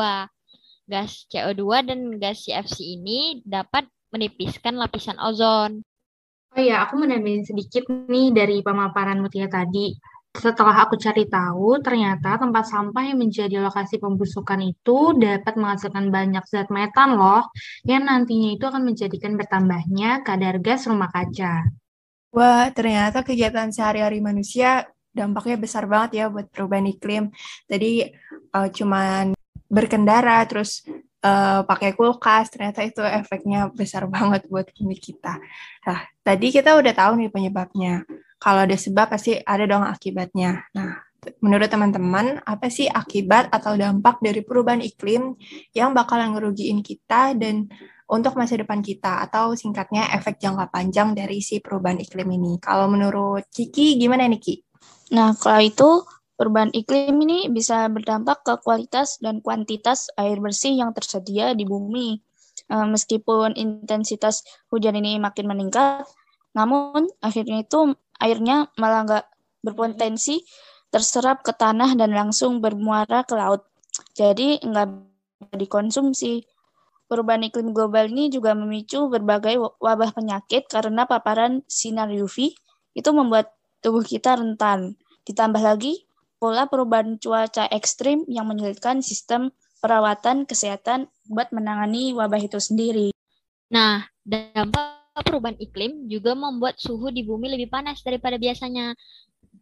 gas 0.89 1.29
CO2 1.29 1.85
dan 1.85 1.99
gas 2.17 2.49
CFC 2.49 2.97
ini 2.97 3.45
dapat 3.45 3.85
menipiskan 4.09 4.73
lapisan 4.73 5.21
ozon. 5.21 5.85
Oh 6.57 6.61
ya, 6.65 6.81
aku 6.81 6.97
menambahin 6.97 7.45
sedikit 7.45 7.85
nih 8.09 8.33
dari 8.33 8.65
pemaparan 8.65 9.21
Mutia 9.21 9.45
tadi. 9.45 9.93
Setelah 10.39 10.87
aku 10.87 10.95
cari 10.95 11.27
tahu, 11.27 11.83
ternyata 11.83 12.39
tempat 12.39 12.63
sampah 12.71 13.03
yang 13.03 13.19
menjadi 13.19 13.59
lokasi 13.59 13.99
pembusukan 13.99 14.63
itu 14.63 15.19
dapat 15.19 15.59
menghasilkan 15.59 16.07
banyak 16.07 16.43
zat 16.47 16.71
metan 16.71 17.19
loh, 17.19 17.51
yang 17.83 18.07
nantinya 18.07 18.55
itu 18.55 18.63
akan 18.63 18.87
menjadikan 18.87 19.35
bertambahnya 19.35 20.23
kadar 20.23 20.55
gas 20.63 20.87
rumah 20.87 21.11
kaca. 21.11 21.67
Wah, 22.31 22.71
ternyata 22.71 23.19
kegiatan 23.19 23.67
sehari-hari 23.75 24.23
manusia 24.23 24.87
dampaknya 25.11 25.59
besar 25.59 25.83
banget 25.91 26.23
ya 26.23 26.25
buat 26.31 26.47
perubahan 26.47 26.87
iklim. 26.87 27.35
Tadi 27.67 28.07
uh, 28.55 28.69
cuman 28.71 29.35
berkendara 29.67 30.39
terus 30.47 30.87
uh, 31.25 31.61
pakai 31.67 31.93
kulkas 31.97 32.47
ternyata 32.53 32.85
itu 32.85 33.03
efeknya 33.03 33.67
besar 33.73 34.07
banget 34.13 34.47
buat 34.47 34.71
bumi 34.71 34.95
kita. 34.95 35.35
Nah, 35.83 35.99
tadi 36.23 36.47
kita 36.53 36.79
udah 36.79 36.93
tahu 36.95 37.11
nih 37.19 37.29
penyebabnya. 37.33 38.07
Kalau 38.39 38.63
ada 38.63 38.75
sebab 38.79 39.11
pasti 39.11 39.35
ada 39.43 39.67
dong 39.67 39.83
akibatnya. 39.83 40.63
Nah, 40.71 40.95
menurut 41.43 41.67
teman-teman, 41.67 42.39
apa 42.47 42.71
sih 42.71 42.87
akibat 42.87 43.51
atau 43.51 43.75
dampak 43.75 44.23
dari 44.23 44.41
perubahan 44.41 44.79
iklim 44.79 45.35
yang 45.75 45.91
bakalan 45.91 46.33
ngerugiin 46.33 46.79
kita 46.79 47.35
dan 47.35 47.67
untuk 48.09 48.33
masa 48.39 48.57
depan 48.57 48.81
kita 48.81 49.21
atau 49.27 49.53
singkatnya 49.53 50.09
efek 50.17 50.41
jangka 50.41 50.71
panjang 50.71 51.13
dari 51.13 51.43
si 51.43 51.59
perubahan 51.59 51.99
iklim 51.99 52.31
ini. 52.31 52.57
Kalau 52.57 52.89
menurut 52.89 53.45
Kiki 53.51 53.99
gimana 53.99 54.25
nih 54.25 54.41
Ki? 54.41 54.55
Nah, 55.13 55.35
kalau 55.37 55.61
itu 55.61 55.89
Perubahan 56.39 56.71
iklim 56.71 57.19
ini 57.19 57.51
bisa 57.51 57.91
berdampak 57.91 58.47
ke 58.47 58.63
kualitas 58.63 59.19
dan 59.19 59.43
kuantitas 59.43 60.07
air 60.15 60.39
bersih 60.39 60.71
yang 60.71 60.95
tersedia 60.95 61.51
di 61.51 61.67
bumi. 61.67 62.15
Eh, 62.71 62.87
meskipun 62.87 63.59
intensitas 63.59 64.47
hujan 64.71 64.95
ini 64.95 65.19
makin 65.19 65.51
meningkat, 65.51 66.07
namun 66.55 67.11
akhirnya 67.19 67.67
itu 67.67 67.91
airnya 68.19 68.67
malah 68.75 69.07
nggak 69.07 69.25
berpotensi 69.63 70.43
terserap 70.89 71.45
ke 71.45 71.53
tanah 71.53 71.95
dan 71.95 72.11
langsung 72.11 72.59
bermuara 72.59 73.23
ke 73.23 73.33
laut. 73.35 73.65
Jadi 74.15 74.61
nggak 74.61 74.87
dikonsumsi. 75.55 76.43
Perubahan 77.09 77.49
iklim 77.49 77.73
global 77.73 78.05
ini 78.05 78.29
juga 78.29 78.53
memicu 78.53 79.09
berbagai 79.09 79.57
wabah 79.81 80.13
penyakit 80.13 80.69
karena 80.69 81.09
paparan 81.09 81.65
sinar 81.65 82.13
UV 82.13 82.53
itu 82.93 83.09
membuat 83.09 83.49
tubuh 83.81 84.05
kita 84.05 84.37
rentan. 84.37 84.93
Ditambah 85.25 85.57
lagi, 85.57 86.05
pola 86.37 86.69
perubahan 86.69 87.17
cuaca 87.17 87.65
ekstrim 87.73 88.29
yang 88.29 88.45
menyulitkan 88.45 89.01
sistem 89.01 89.49
perawatan 89.81 90.45
kesehatan 90.45 91.09
buat 91.25 91.49
menangani 91.49 92.13
wabah 92.13 92.45
itu 92.45 92.61
sendiri. 92.61 93.09
Nah, 93.73 94.05
dampak 94.21 94.98
perubahan 95.25 95.57
iklim 95.59 96.07
juga 96.07 96.33
membuat 96.33 96.77
suhu 96.79 97.09
di 97.13 97.25
bumi 97.25 97.51
lebih 97.53 97.69
panas 97.71 98.01
daripada 98.01 98.39
biasanya. 98.39 98.95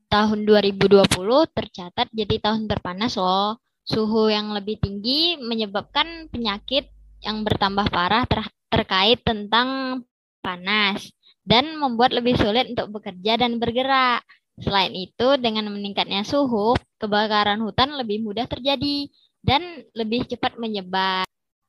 Tahun 0.08 0.40
2020 0.48 1.04
tercatat 1.52 2.08
jadi 2.16 2.36
tahun 2.40 2.72
terpanas 2.72 3.20
loh. 3.20 3.60
Suhu 3.88 4.32
yang 4.32 4.52
lebih 4.52 4.80
tinggi 4.80 5.40
menyebabkan 5.40 6.32
penyakit 6.32 6.92
yang 7.24 7.44
bertambah 7.44 7.88
parah 7.92 8.24
ter 8.28 8.44
terkait 8.68 9.24
tentang 9.24 10.02
panas 10.44 11.12
dan 11.48 11.80
membuat 11.80 12.12
lebih 12.12 12.36
sulit 12.36 12.68
untuk 12.72 13.00
bekerja 13.00 13.40
dan 13.40 13.60
bergerak. 13.60 14.24
Selain 14.60 14.92
itu, 14.92 15.38
dengan 15.40 15.70
meningkatnya 15.72 16.28
suhu, 16.28 16.76
kebakaran 17.00 17.62
hutan 17.64 17.96
lebih 17.96 18.26
mudah 18.26 18.50
terjadi 18.50 19.08
dan 19.46 19.86
lebih 19.96 20.28
cepat 20.28 20.60
menyebar. 20.60 21.24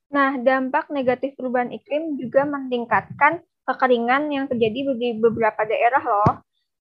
Nah, 0.09 0.41
dampak 0.41 0.89
negatif 0.89 1.37
perubahan 1.37 1.69
iklim 1.69 2.17
juga 2.17 2.49
meningkatkan 2.49 3.45
kekeringan 3.69 4.33
yang 4.33 4.45
terjadi 4.49 4.97
di 4.97 5.09
beberapa 5.21 5.69
daerah 5.69 6.01
loh. 6.01 6.33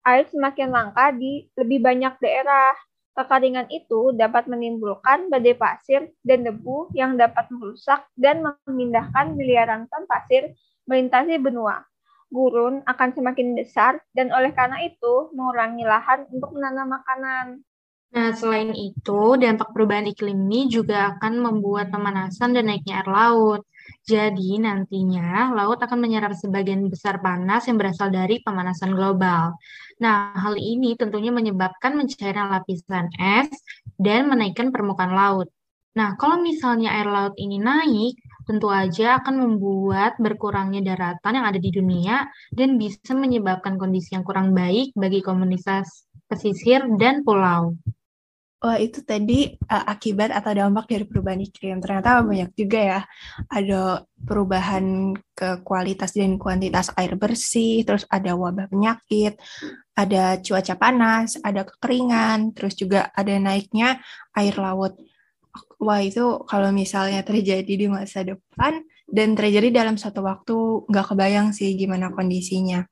Air 0.08 0.24
semakin 0.32 0.72
langka 0.72 1.12
di 1.12 1.52
lebih 1.60 1.84
banyak 1.84 2.16
daerah. 2.24 2.72
Kekeringan 3.12 3.68
itu 3.68 4.16
dapat 4.16 4.48
menimbulkan 4.48 5.28
badai 5.28 5.58
pasir 5.60 6.16
dan 6.24 6.48
debu 6.48 6.96
yang 6.96 7.20
dapat 7.20 7.52
merusak 7.52 8.08
dan 8.16 8.40
memindahkan 8.46 9.36
miliaran 9.36 9.90
ton 9.92 10.08
pasir 10.08 10.56
melintasi 10.88 11.36
benua 11.42 11.84
gurun 12.28 12.84
akan 12.84 13.10
semakin 13.16 13.56
besar 13.56 14.00
dan 14.12 14.32
oleh 14.36 14.52
karena 14.52 14.84
itu 14.84 15.32
mengurangi 15.32 15.88
lahan 15.88 16.28
untuk 16.32 16.52
menanam 16.56 17.00
makanan. 17.00 17.64
Nah, 18.08 18.32
selain 18.32 18.72
itu, 18.72 19.36
dampak 19.36 19.76
perubahan 19.76 20.08
iklim 20.08 20.48
ini 20.48 20.72
juga 20.72 21.16
akan 21.16 21.44
membuat 21.44 21.92
pemanasan 21.92 22.56
dan 22.56 22.72
naiknya 22.72 23.04
air 23.04 23.10
laut. 23.12 23.62
Jadi 24.08 24.60
nantinya 24.62 25.52
laut 25.52 25.80
akan 25.84 26.00
menyerap 26.00 26.32
sebagian 26.36 26.88
besar 26.88 27.20
panas 27.20 27.68
yang 27.68 27.76
berasal 27.76 28.08
dari 28.08 28.40
pemanasan 28.40 28.96
global. 28.96 29.56
Nah, 30.00 30.32
hal 30.38 30.56
ini 30.56 30.96
tentunya 30.96 31.34
menyebabkan 31.34 31.98
mencairan 31.98 32.54
lapisan 32.54 33.12
es 33.18 33.52
dan 34.00 34.32
menaikkan 34.32 34.72
permukaan 34.72 35.12
laut. 35.12 35.52
Nah, 35.98 36.14
kalau 36.14 36.38
misalnya 36.38 36.94
air 36.94 37.10
laut 37.10 37.34
ini 37.42 37.58
naik, 37.58 38.16
tentu 38.46 38.70
aja 38.70 39.18
akan 39.18 39.44
membuat 39.44 40.16
berkurangnya 40.22 40.94
daratan 40.94 41.42
yang 41.42 41.46
ada 41.50 41.58
di 41.58 41.74
dunia 41.74 42.30
dan 42.54 42.78
bisa 42.78 43.18
menyebabkan 43.18 43.76
kondisi 43.82 44.14
yang 44.14 44.22
kurang 44.22 44.54
baik 44.54 44.94
bagi 44.94 45.26
komunitas 45.26 46.06
pesisir 46.30 46.86
dan 47.02 47.26
pulau. 47.26 47.74
Wah, 48.58 48.82
itu 48.82 49.06
tadi 49.06 49.54
uh, 49.54 49.86
akibat 49.86 50.34
atau 50.34 50.50
dampak 50.50 50.90
dari 50.90 51.06
perubahan 51.06 51.38
iklim. 51.46 51.78
Ternyata 51.78 52.26
banyak 52.26 52.58
juga 52.58 52.80
ya. 52.82 53.00
Ada 53.54 54.02
perubahan 54.18 55.14
ke 55.38 55.62
kualitas 55.62 56.18
dan 56.18 56.42
kuantitas 56.42 56.90
air 56.98 57.14
bersih, 57.14 57.86
terus 57.86 58.10
ada 58.10 58.34
wabah 58.34 58.66
penyakit, 58.66 59.38
ada 59.94 60.42
cuaca 60.42 60.74
panas, 60.74 61.38
ada 61.46 61.70
kekeringan, 61.70 62.58
terus 62.58 62.74
juga 62.74 63.14
ada 63.14 63.38
naiknya 63.38 64.02
air 64.34 64.58
laut. 64.58 64.98
Wah, 65.78 66.02
itu 66.02 66.42
kalau 66.50 66.74
misalnya 66.74 67.22
terjadi 67.22 67.74
di 67.78 67.86
masa 67.86 68.26
depan 68.26 68.82
dan 69.06 69.38
terjadi 69.38 69.70
dalam 69.70 70.02
satu 70.02 70.26
waktu, 70.26 70.58
nggak 70.90 71.06
kebayang 71.14 71.54
sih 71.54 71.78
gimana 71.78 72.10
kondisinya. 72.10 72.90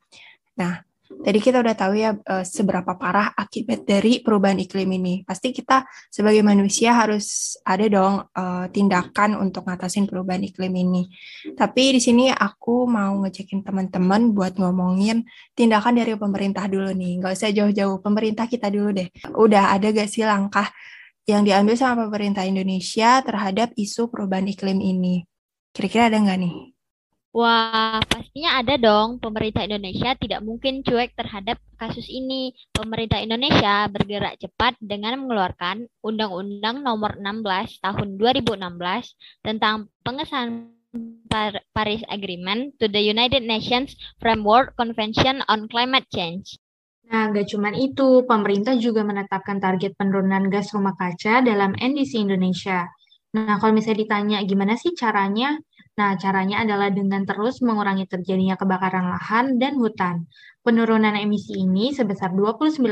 Nah, 0.61 0.85
Tadi 1.05 1.37
kita 1.37 1.61
udah 1.61 1.75
tahu 1.77 1.93
ya 1.97 2.17
uh, 2.17 2.41
seberapa 2.41 2.97
parah 2.97 3.29
akibat 3.37 3.85
dari 3.85 4.25
perubahan 4.25 4.57
iklim 4.57 4.89
ini. 4.89 5.21
Pasti 5.21 5.53
kita 5.53 5.85
sebagai 6.09 6.41
manusia 6.41 6.97
harus 6.97 7.57
ada 7.61 7.85
dong 7.85 8.25
uh, 8.25 8.65
tindakan 8.73 9.37
untuk 9.37 9.69
ngatasin 9.69 10.09
perubahan 10.09 10.41
iklim 10.41 10.73
ini. 10.73 11.09
Tapi 11.53 11.97
di 11.97 12.01
sini 12.01 12.33
aku 12.33 12.89
mau 12.89 13.13
ngecekin 13.21 13.61
teman-teman 13.61 14.33
buat 14.33 14.57
ngomongin 14.57 15.25
tindakan 15.53 16.01
dari 16.01 16.17
pemerintah 16.17 16.65
dulu 16.65 16.89
nih. 16.89 17.21
Nggak 17.21 17.33
usah 17.37 17.53
jauh-jauh, 17.53 18.01
pemerintah 18.01 18.49
kita 18.49 18.73
dulu 18.73 18.93
deh. 18.97 19.09
Udah 19.37 19.77
ada 19.77 19.93
gak 19.93 20.09
sih 20.09 20.25
langkah 20.25 20.73
yang 21.25 21.41
diambil 21.41 21.73
sama 21.77 22.05
pemerintah 22.05 22.45
Indonesia 22.45 23.21
terhadap 23.21 23.73
isu 23.77 24.09
perubahan 24.09 24.45
iklim 24.45 24.77
ini? 24.81 25.25
Kira-kira 25.73 26.09
ada 26.09 26.21
nggak 26.21 26.39
nih? 26.41 26.74
Wah, 27.35 27.99
pastinya 28.07 28.63
ada 28.63 28.79
dong. 28.79 29.19
Pemerintah 29.19 29.67
Indonesia 29.67 30.15
tidak 30.15 30.39
mungkin 30.39 30.87
cuek 30.87 31.19
terhadap 31.19 31.59
kasus 31.75 32.07
ini. 32.07 32.55
Pemerintah 32.71 33.19
Indonesia 33.19 33.91
bergerak 33.91 34.39
cepat 34.39 34.79
dengan 34.79 35.19
mengeluarkan 35.19 35.83
Undang-Undang 35.99 36.79
Nomor 36.79 37.19
16 37.19 37.83
Tahun 37.83 38.07
2016 38.15 38.55
tentang 39.43 39.91
pengesahan 40.07 40.71
Paris 41.75 42.07
Agreement 42.07 42.71
to 42.79 42.87
the 42.87 43.03
United 43.03 43.43
Nations 43.43 43.99
Framework 44.23 44.71
Convention 44.79 45.43
on 45.51 45.67
Climate 45.67 46.07
Change. 46.15 46.55
Nah, 47.11 47.35
gak 47.35 47.51
cuma 47.51 47.75
itu, 47.75 48.23
pemerintah 48.23 48.79
juga 48.79 49.03
menetapkan 49.03 49.59
target 49.59 49.99
penurunan 49.99 50.47
gas 50.47 50.71
rumah 50.71 50.95
kaca 50.95 51.43
dalam 51.43 51.75
NDC 51.75 52.15
Indonesia. 52.15 52.87
Nah, 53.35 53.59
kalau 53.59 53.75
misalnya 53.75 53.99
ditanya 54.07 54.37
gimana 54.47 54.79
sih 54.79 54.95
caranya, 54.95 55.59
Nah, 55.95 56.19
caranya 56.19 56.59
adalah 56.67 56.91
dengan 56.91 57.23
terus 57.23 57.63
mengurangi 57.63 58.03
terjadinya 58.03 58.59
kebakaran 58.59 59.15
lahan 59.15 59.55
dan 59.55 59.79
hutan. 59.79 60.27
Penurunan 60.59 61.15
emisi 61.15 61.55
ini 61.55 61.95
sebesar 61.95 62.35
29% 62.35 62.83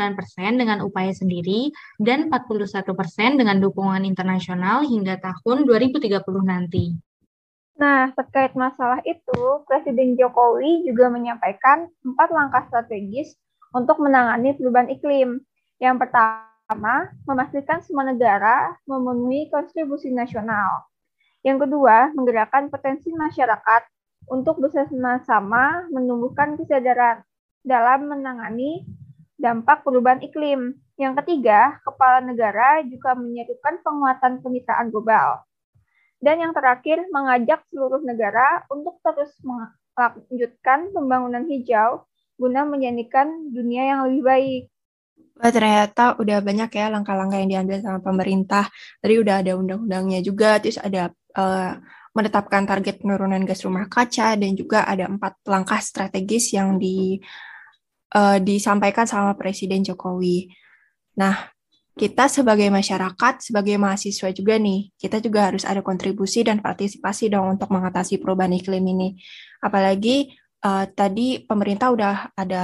dengan 0.56 0.80
upaya 0.88 1.12
sendiri 1.12 1.76
dan 2.00 2.32
41% 2.32 3.36
dengan 3.36 3.60
dukungan 3.60 4.08
internasional 4.08 4.88
hingga 4.88 5.20
tahun 5.20 5.68
2030 5.68 6.24
nanti. 6.48 6.96
Nah, 7.76 8.08
terkait 8.16 8.56
masalah 8.56 9.04
itu, 9.04 9.42
Presiden 9.68 10.16
Jokowi 10.16 10.88
juga 10.88 11.12
menyampaikan 11.12 11.92
empat 12.08 12.30
langkah 12.32 12.64
strategis 12.72 13.36
untuk 13.76 14.00
menangani 14.00 14.56
perubahan 14.56 14.88
iklim. 14.88 15.44
Yang 15.76 16.08
pertama, 16.08 16.53
memastikan 17.26 17.80
semua 17.82 18.08
negara 18.08 18.76
memenuhi 18.90 19.48
kontribusi 19.50 20.10
nasional. 20.10 20.88
Yang 21.44 21.68
kedua, 21.68 22.12
menggerakkan 22.16 22.72
potensi 22.72 23.12
masyarakat 23.12 23.84
untuk 24.32 24.64
bersama-sama 24.64 25.88
menumbuhkan 25.92 26.56
kesadaran 26.56 27.24
dalam 27.64 28.08
menangani 28.08 28.88
dampak 29.36 29.84
perubahan 29.84 30.24
iklim. 30.24 30.80
Yang 30.96 31.24
ketiga, 31.24 31.82
kepala 31.84 32.24
negara 32.24 32.80
juga 32.86 33.18
menyatukan 33.18 33.82
penguatan 33.84 34.40
kemitraan 34.40 34.88
global. 34.94 35.44
Dan 36.24 36.40
yang 36.40 36.54
terakhir, 36.56 37.04
mengajak 37.12 37.68
seluruh 37.68 38.00
negara 38.08 38.64
untuk 38.72 39.04
terus 39.04 39.36
melanjutkan 39.44 40.96
pembangunan 40.96 41.44
hijau 41.52 42.08
guna 42.40 42.66
menjadikan 42.66 43.52
dunia 43.52 43.84
yang 43.94 44.00
lebih 44.08 44.24
baik. 44.24 44.64
Wah, 45.34 45.52
ternyata 45.52 46.16
udah 46.22 46.40
banyak 46.40 46.72
ya 46.72 46.88
langkah-langkah 46.88 47.38
yang 47.42 47.50
diambil 47.52 47.78
sama 47.84 48.00
pemerintah. 48.00 48.72
Tadi 49.04 49.14
udah 49.20 49.44
ada 49.44 49.52
undang-undangnya 49.60 50.24
juga, 50.24 50.62
terus 50.64 50.80
ada 50.80 51.12
uh, 51.36 51.74
menetapkan 52.14 52.64
target 52.64 53.02
penurunan 53.02 53.42
gas 53.44 53.66
rumah 53.66 53.90
kaca 53.90 54.38
dan 54.38 54.54
juga 54.54 54.86
ada 54.86 55.10
empat 55.10 55.44
langkah 55.50 55.82
strategis 55.82 56.54
yang 56.54 56.78
di 56.78 57.18
uh, 58.14 58.38
disampaikan 58.40 59.10
sama 59.10 59.34
Presiden 59.34 59.82
Jokowi. 59.82 60.48
Nah, 61.18 61.50
kita 61.94 62.26
sebagai 62.26 62.70
masyarakat, 62.74 63.34
sebagai 63.42 63.78
mahasiswa 63.78 64.30
juga 64.34 64.58
nih, 64.58 64.94
kita 64.98 65.22
juga 65.22 65.50
harus 65.50 65.62
ada 65.62 65.86
kontribusi 65.86 66.42
dan 66.42 66.58
partisipasi 66.62 67.30
dong 67.30 67.58
untuk 67.58 67.70
mengatasi 67.70 68.18
perubahan 68.18 68.54
iklim 68.58 68.82
ini. 68.82 69.18
Apalagi 69.62 70.34
uh, 70.64 70.86
tadi 70.90 71.44
pemerintah 71.44 71.92
udah 71.92 72.16
ada 72.34 72.64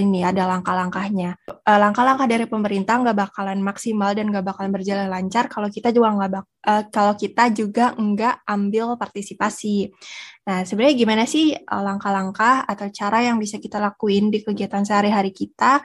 ini 0.00 0.24
ada 0.24 0.48
langkah-langkahnya. 0.48 1.36
Uh, 1.46 1.78
langkah-langkah 1.78 2.24
dari 2.24 2.48
pemerintah 2.48 2.98
nggak 2.98 3.14
bakalan 3.28 3.60
maksimal 3.60 4.16
dan 4.16 4.32
nggak 4.32 4.44
bakalan 4.48 4.72
berjalan 4.72 5.06
lancar 5.12 5.46
kalau 5.52 5.68
kita 5.68 5.92
juga 5.92 6.08
nggak 6.16 6.30
bak 6.32 6.44
uh, 6.64 6.82
kalau 6.88 7.14
kita 7.14 7.52
juga 7.52 7.92
nggak 7.94 8.48
ambil 8.48 8.96
partisipasi. 8.96 9.92
Nah, 10.44 10.60
sebenarnya 10.68 10.96
gimana 10.96 11.24
sih 11.24 11.56
langkah-langkah 11.56 12.68
atau 12.68 12.92
cara 12.92 13.24
yang 13.24 13.40
bisa 13.40 13.56
kita 13.56 13.80
lakuin 13.80 14.28
di 14.28 14.44
kegiatan 14.44 14.84
sehari-hari 14.84 15.32
kita 15.32 15.80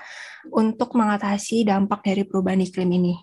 untuk 0.52 1.00
mengatasi 1.00 1.63
dampak 1.63 2.04
dari 2.04 2.28
perubahan 2.28 2.60
iklim 2.60 2.91
ini? 2.91 3.15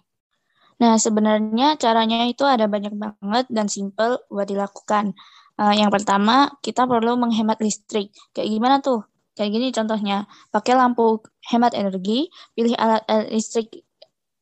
Nah, 0.77 1.01
sebenarnya 1.01 1.81
caranya 1.81 2.29
itu 2.29 2.44
ada 2.44 2.68
banyak 2.68 2.92
banget 2.92 3.49
dan 3.49 3.68
simple 3.68 4.20
buat 4.29 4.44
dilakukan. 4.44 5.16
Uh, 5.56 5.72
yang 5.72 5.88
pertama, 5.88 6.52
kita 6.60 6.84
perlu 6.84 7.16
menghemat 7.16 7.56
listrik. 7.64 8.12
Kayak 8.36 8.48
gimana 8.52 8.76
tuh? 8.84 9.08
Kayak 9.36 9.50
gini 9.52 9.68
contohnya, 9.72 10.16
pakai 10.52 10.76
lampu 10.76 11.20
hemat 11.52 11.76
energi, 11.76 12.32
pilih 12.56 12.76
alat, 12.76 13.04
alat 13.04 13.28
listrik 13.32 13.68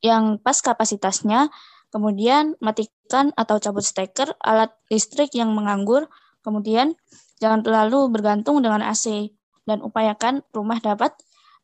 yang 0.02 0.38
pas 0.38 0.54
kapasitasnya, 0.58 1.50
kemudian 1.90 2.54
matikan 2.62 3.34
atau 3.34 3.58
cabut 3.58 3.82
steker 3.82 4.34
alat 4.38 4.70
listrik 4.90 5.34
yang 5.34 5.50
menganggur, 5.50 6.06
kemudian 6.46 6.94
jangan 7.42 7.66
terlalu 7.66 8.06
bergantung 8.10 8.62
dengan 8.62 8.86
AC, 8.86 9.34
dan 9.66 9.82
upayakan 9.82 10.46
rumah 10.54 10.78
dapat 10.78 11.14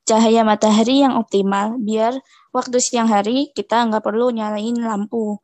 cahaya 0.08 0.42
matahari 0.42 1.06
yang 1.06 1.14
optimal, 1.14 1.78
biar 1.78 2.18
waktu 2.50 2.82
siang 2.82 3.06
hari 3.06 3.54
kita 3.54 3.86
nggak 3.86 4.02
perlu 4.02 4.34
nyalain 4.34 4.74
lampu. 4.74 5.38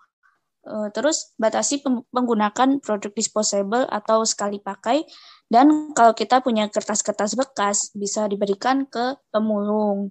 Eh, 0.67 0.89
terus 0.91 1.31
batasi 1.39 1.79
penggunaan 2.11 2.83
produk 2.83 3.15
disposable 3.15 3.87
atau 3.87 4.27
sekali 4.27 4.59
pakai 4.59 5.07
dan 5.47 5.95
kalau 5.95 6.11
kita 6.11 6.43
punya 6.43 6.67
kertas-kertas 6.67 7.39
bekas 7.39 7.95
bisa 7.95 8.27
diberikan 8.27 8.83
ke 8.83 9.15
pemulung. 9.31 10.11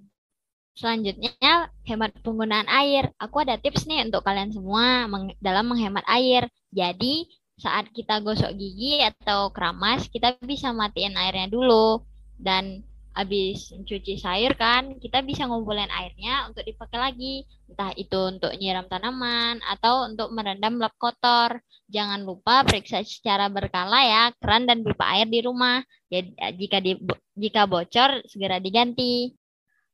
Selanjutnya, 0.72 1.68
hemat 1.84 2.16
penggunaan 2.24 2.68
air. 2.72 3.12
Aku 3.20 3.44
ada 3.44 3.60
tips 3.60 3.84
nih 3.84 4.08
untuk 4.08 4.24
kalian 4.24 4.52
semua 4.52 5.04
dalam 5.44 5.72
menghemat 5.72 6.04
air. 6.08 6.48
Jadi, 6.72 7.28
saat 7.60 7.92
kita 7.92 8.20
gosok 8.20 8.52
gigi 8.56 9.00
atau 9.00 9.52
keramas, 9.52 10.08
kita 10.08 10.36
bisa 10.44 10.72
matiin 10.76 11.16
airnya 11.16 11.48
dulu. 11.48 12.04
Dan 12.36 12.84
habis 13.16 13.72
cuci 13.72 14.20
sayur 14.20 14.52
kan 14.60 15.00
kita 15.00 15.24
bisa 15.24 15.48
ngumpulin 15.48 15.88
airnya 15.88 16.52
untuk 16.52 16.60
dipakai 16.68 17.00
lagi. 17.00 17.48
Entah 17.64 17.96
itu 17.96 18.20
untuk 18.28 18.52
nyiram 18.60 18.84
tanaman 18.92 19.64
atau 19.64 20.04
untuk 20.04 20.28
merendam 20.36 20.76
lap 20.76 20.92
kotor. 21.00 21.64
Jangan 21.88 22.28
lupa 22.28 22.60
periksa 22.68 23.00
secara 23.00 23.48
berkala 23.48 24.04
ya 24.04 24.22
keran 24.36 24.68
dan 24.68 24.84
pipa 24.84 25.16
air 25.16 25.24
di 25.32 25.40
rumah. 25.40 25.80
Jadi 26.12 26.36
ya, 26.36 26.48
jika 26.52 26.78
di 26.84 26.92
jika 27.32 27.64
bocor 27.64 28.20
segera 28.28 28.60
diganti. 28.60 29.32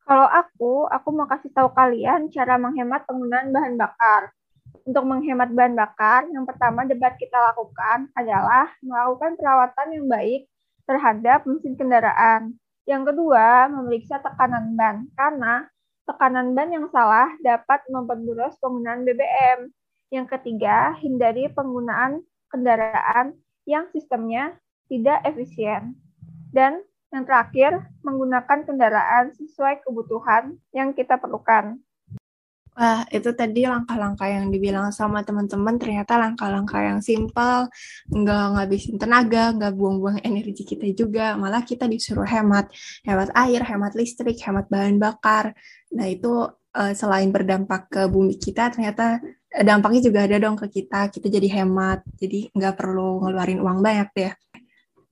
Kalau 0.03 0.27
aku 0.27 0.91
aku 0.91 1.09
mau 1.15 1.31
kasih 1.31 1.55
tahu 1.55 1.71
kalian 1.79 2.27
cara 2.35 2.59
menghemat 2.59 3.07
penggunaan 3.07 3.55
bahan 3.55 3.79
bakar. 3.79 4.35
Untuk 4.83 5.07
menghemat 5.07 5.55
bahan 5.55 5.79
bakar, 5.79 6.27
yang 6.27 6.43
pertama 6.43 6.83
debat 6.83 7.15
kita 7.15 7.39
lakukan 7.39 8.11
adalah 8.19 8.67
melakukan 8.83 9.39
perawatan 9.39 9.89
yang 9.95 10.07
baik 10.11 10.43
terhadap 10.91 11.47
mesin 11.47 11.79
kendaraan. 11.79 12.59
Yang 12.83 13.15
kedua, 13.15 13.71
memeriksa 13.71 14.19
tekanan 14.19 14.75
ban, 14.75 15.07
karena 15.15 15.71
tekanan 16.03 16.51
ban 16.55 16.69
yang 16.75 16.87
salah 16.91 17.31
dapat 17.39 17.87
memperburuk 17.87 18.59
penggunaan 18.59 19.07
BBM. 19.07 19.71
Yang 20.11 20.27
ketiga, 20.39 20.99
hindari 20.99 21.47
penggunaan 21.55 22.27
kendaraan 22.51 23.39
yang 23.65 23.87
sistemnya 23.95 24.59
tidak 24.91 25.23
efisien. 25.25 25.95
Dan 26.51 26.83
yang 27.15 27.25
terakhir, 27.25 27.87
menggunakan 28.03 28.67
kendaraan 28.67 29.31
sesuai 29.37 29.87
kebutuhan 29.87 30.59
yang 30.75 30.93
kita 30.93 31.17
perlukan. 31.17 31.79
Wah, 32.73 33.05
itu 33.13 33.29
tadi 33.37 33.69
langkah-langkah 33.69 34.25
yang 34.33 34.49
dibilang 34.49 34.89
sama 34.97 35.21
teman-teman 35.21 35.77
ternyata 35.77 36.17
langkah-langkah 36.17 36.81
yang 36.81 37.01
simpel, 37.05 37.69
nggak 38.09 38.45
ngabisin 38.57 38.97
tenaga, 38.97 39.53
nggak 39.53 39.77
buang-buang 39.77 40.25
energi 40.25 40.65
kita 40.65 40.89
juga, 40.97 41.37
malah 41.37 41.61
kita 41.69 41.85
disuruh 41.85 42.25
hemat, 42.25 42.73
hemat 43.05 43.29
air, 43.37 43.61
hemat 43.61 43.93
listrik, 43.93 44.41
hemat 44.41 44.73
bahan 44.73 44.97
bakar. 44.97 45.53
Nah, 45.93 46.09
itu 46.09 46.49
uh, 46.73 46.93
selain 46.97 47.29
berdampak 47.29 47.93
ke 47.93 48.03
bumi 48.09 48.41
kita, 48.41 48.73
ternyata 48.73 49.21
eh, 49.53 49.65
dampaknya 49.69 50.01
juga 50.09 50.25
ada 50.25 50.37
dong 50.41 50.57
ke 50.57 50.67
kita, 50.73 51.13
kita 51.13 51.29
jadi 51.29 51.49
hemat, 51.61 52.01
jadi 52.17 52.49
nggak 52.57 52.75
perlu 52.81 53.21
ngeluarin 53.21 53.61
uang 53.61 53.85
banyak 53.85 54.09
deh. 54.17 54.33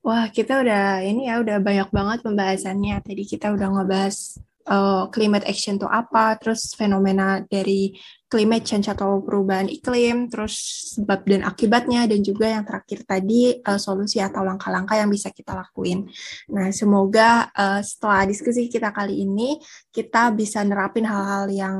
Wah, 0.01 0.33
kita 0.33 0.65
udah 0.65 1.05
ini 1.05 1.29
ya, 1.29 1.45
udah 1.45 1.61
banyak 1.61 1.89
banget 1.93 2.19
pembahasannya. 2.25 3.05
Tadi 3.05 3.23
kita 3.29 3.53
udah 3.53 3.69
ngebahas 3.69 4.41
uh, 4.67 5.09
climate 5.09 5.47
action 5.49 5.81
itu 5.81 5.89
apa, 5.89 6.37
terus 6.37 6.75
fenomena 6.77 7.41
dari 7.47 7.95
climate 8.31 8.63
change 8.63 8.87
atau 8.87 9.19
perubahan 9.25 9.67
iklim, 9.67 10.31
terus 10.31 10.55
sebab 10.95 11.27
dan 11.27 11.43
akibatnya, 11.43 12.07
dan 12.07 12.21
juga 12.23 12.47
yang 12.47 12.63
terakhir 12.63 13.03
tadi 13.03 13.59
uh, 13.59 13.81
solusi 13.81 14.23
atau 14.23 14.47
langkah-langkah 14.47 14.95
yang 14.95 15.11
bisa 15.11 15.35
kita 15.35 15.57
lakuin. 15.57 16.07
Nah, 16.53 16.71
semoga 16.71 17.51
uh, 17.51 17.83
setelah 17.83 18.29
diskusi 18.31 18.71
kita 18.71 18.95
kali 18.95 19.27
ini, 19.27 19.59
kita 19.91 20.31
bisa 20.31 20.63
nerapin 20.63 21.09
hal-hal 21.09 21.51
yang 21.51 21.79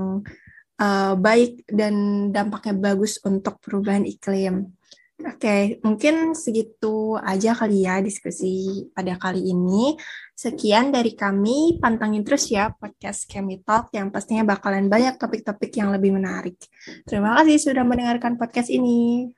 uh, 0.81 1.15
baik 1.15 1.63
dan 1.71 2.29
dampaknya 2.35 2.75
bagus 2.75 3.21
untuk 3.23 3.63
perubahan 3.63 4.03
iklim. 4.09 4.75
Oke, 5.21 5.81
mungkin 5.85 6.33
segitu 6.33 7.17
aja 7.21 7.53
kali 7.53 7.85
ya 7.85 8.01
diskusi 8.01 8.85
pada 8.97 9.21
kali 9.21 9.53
ini. 9.53 9.97
Sekian 10.33 10.89
dari 10.89 11.13
kami, 11.13 11.77
pantangin 11.77 12.25
terus 12.25 12.49
ya 12.49 12.73
podcast 12.73 13.29
Kemi 13.29 13.61
Talk 13.61 13.93
yang 13.93 14.09
pastinya 14.09 14.57
bakalan 14.57 14.89
banyak 14.89 15.21
topik-topik 15.21 15.77
yang 15.77 15.93
lebih 15.93 16.17
menarik. 16.17 16.57
Terima 17.05 17.37
kasih 17.37 17.61
sudah 17.61 17.85
mendengarkan 17.85 18.41
podcast 18.41 18.73
ini. 18.73 19.29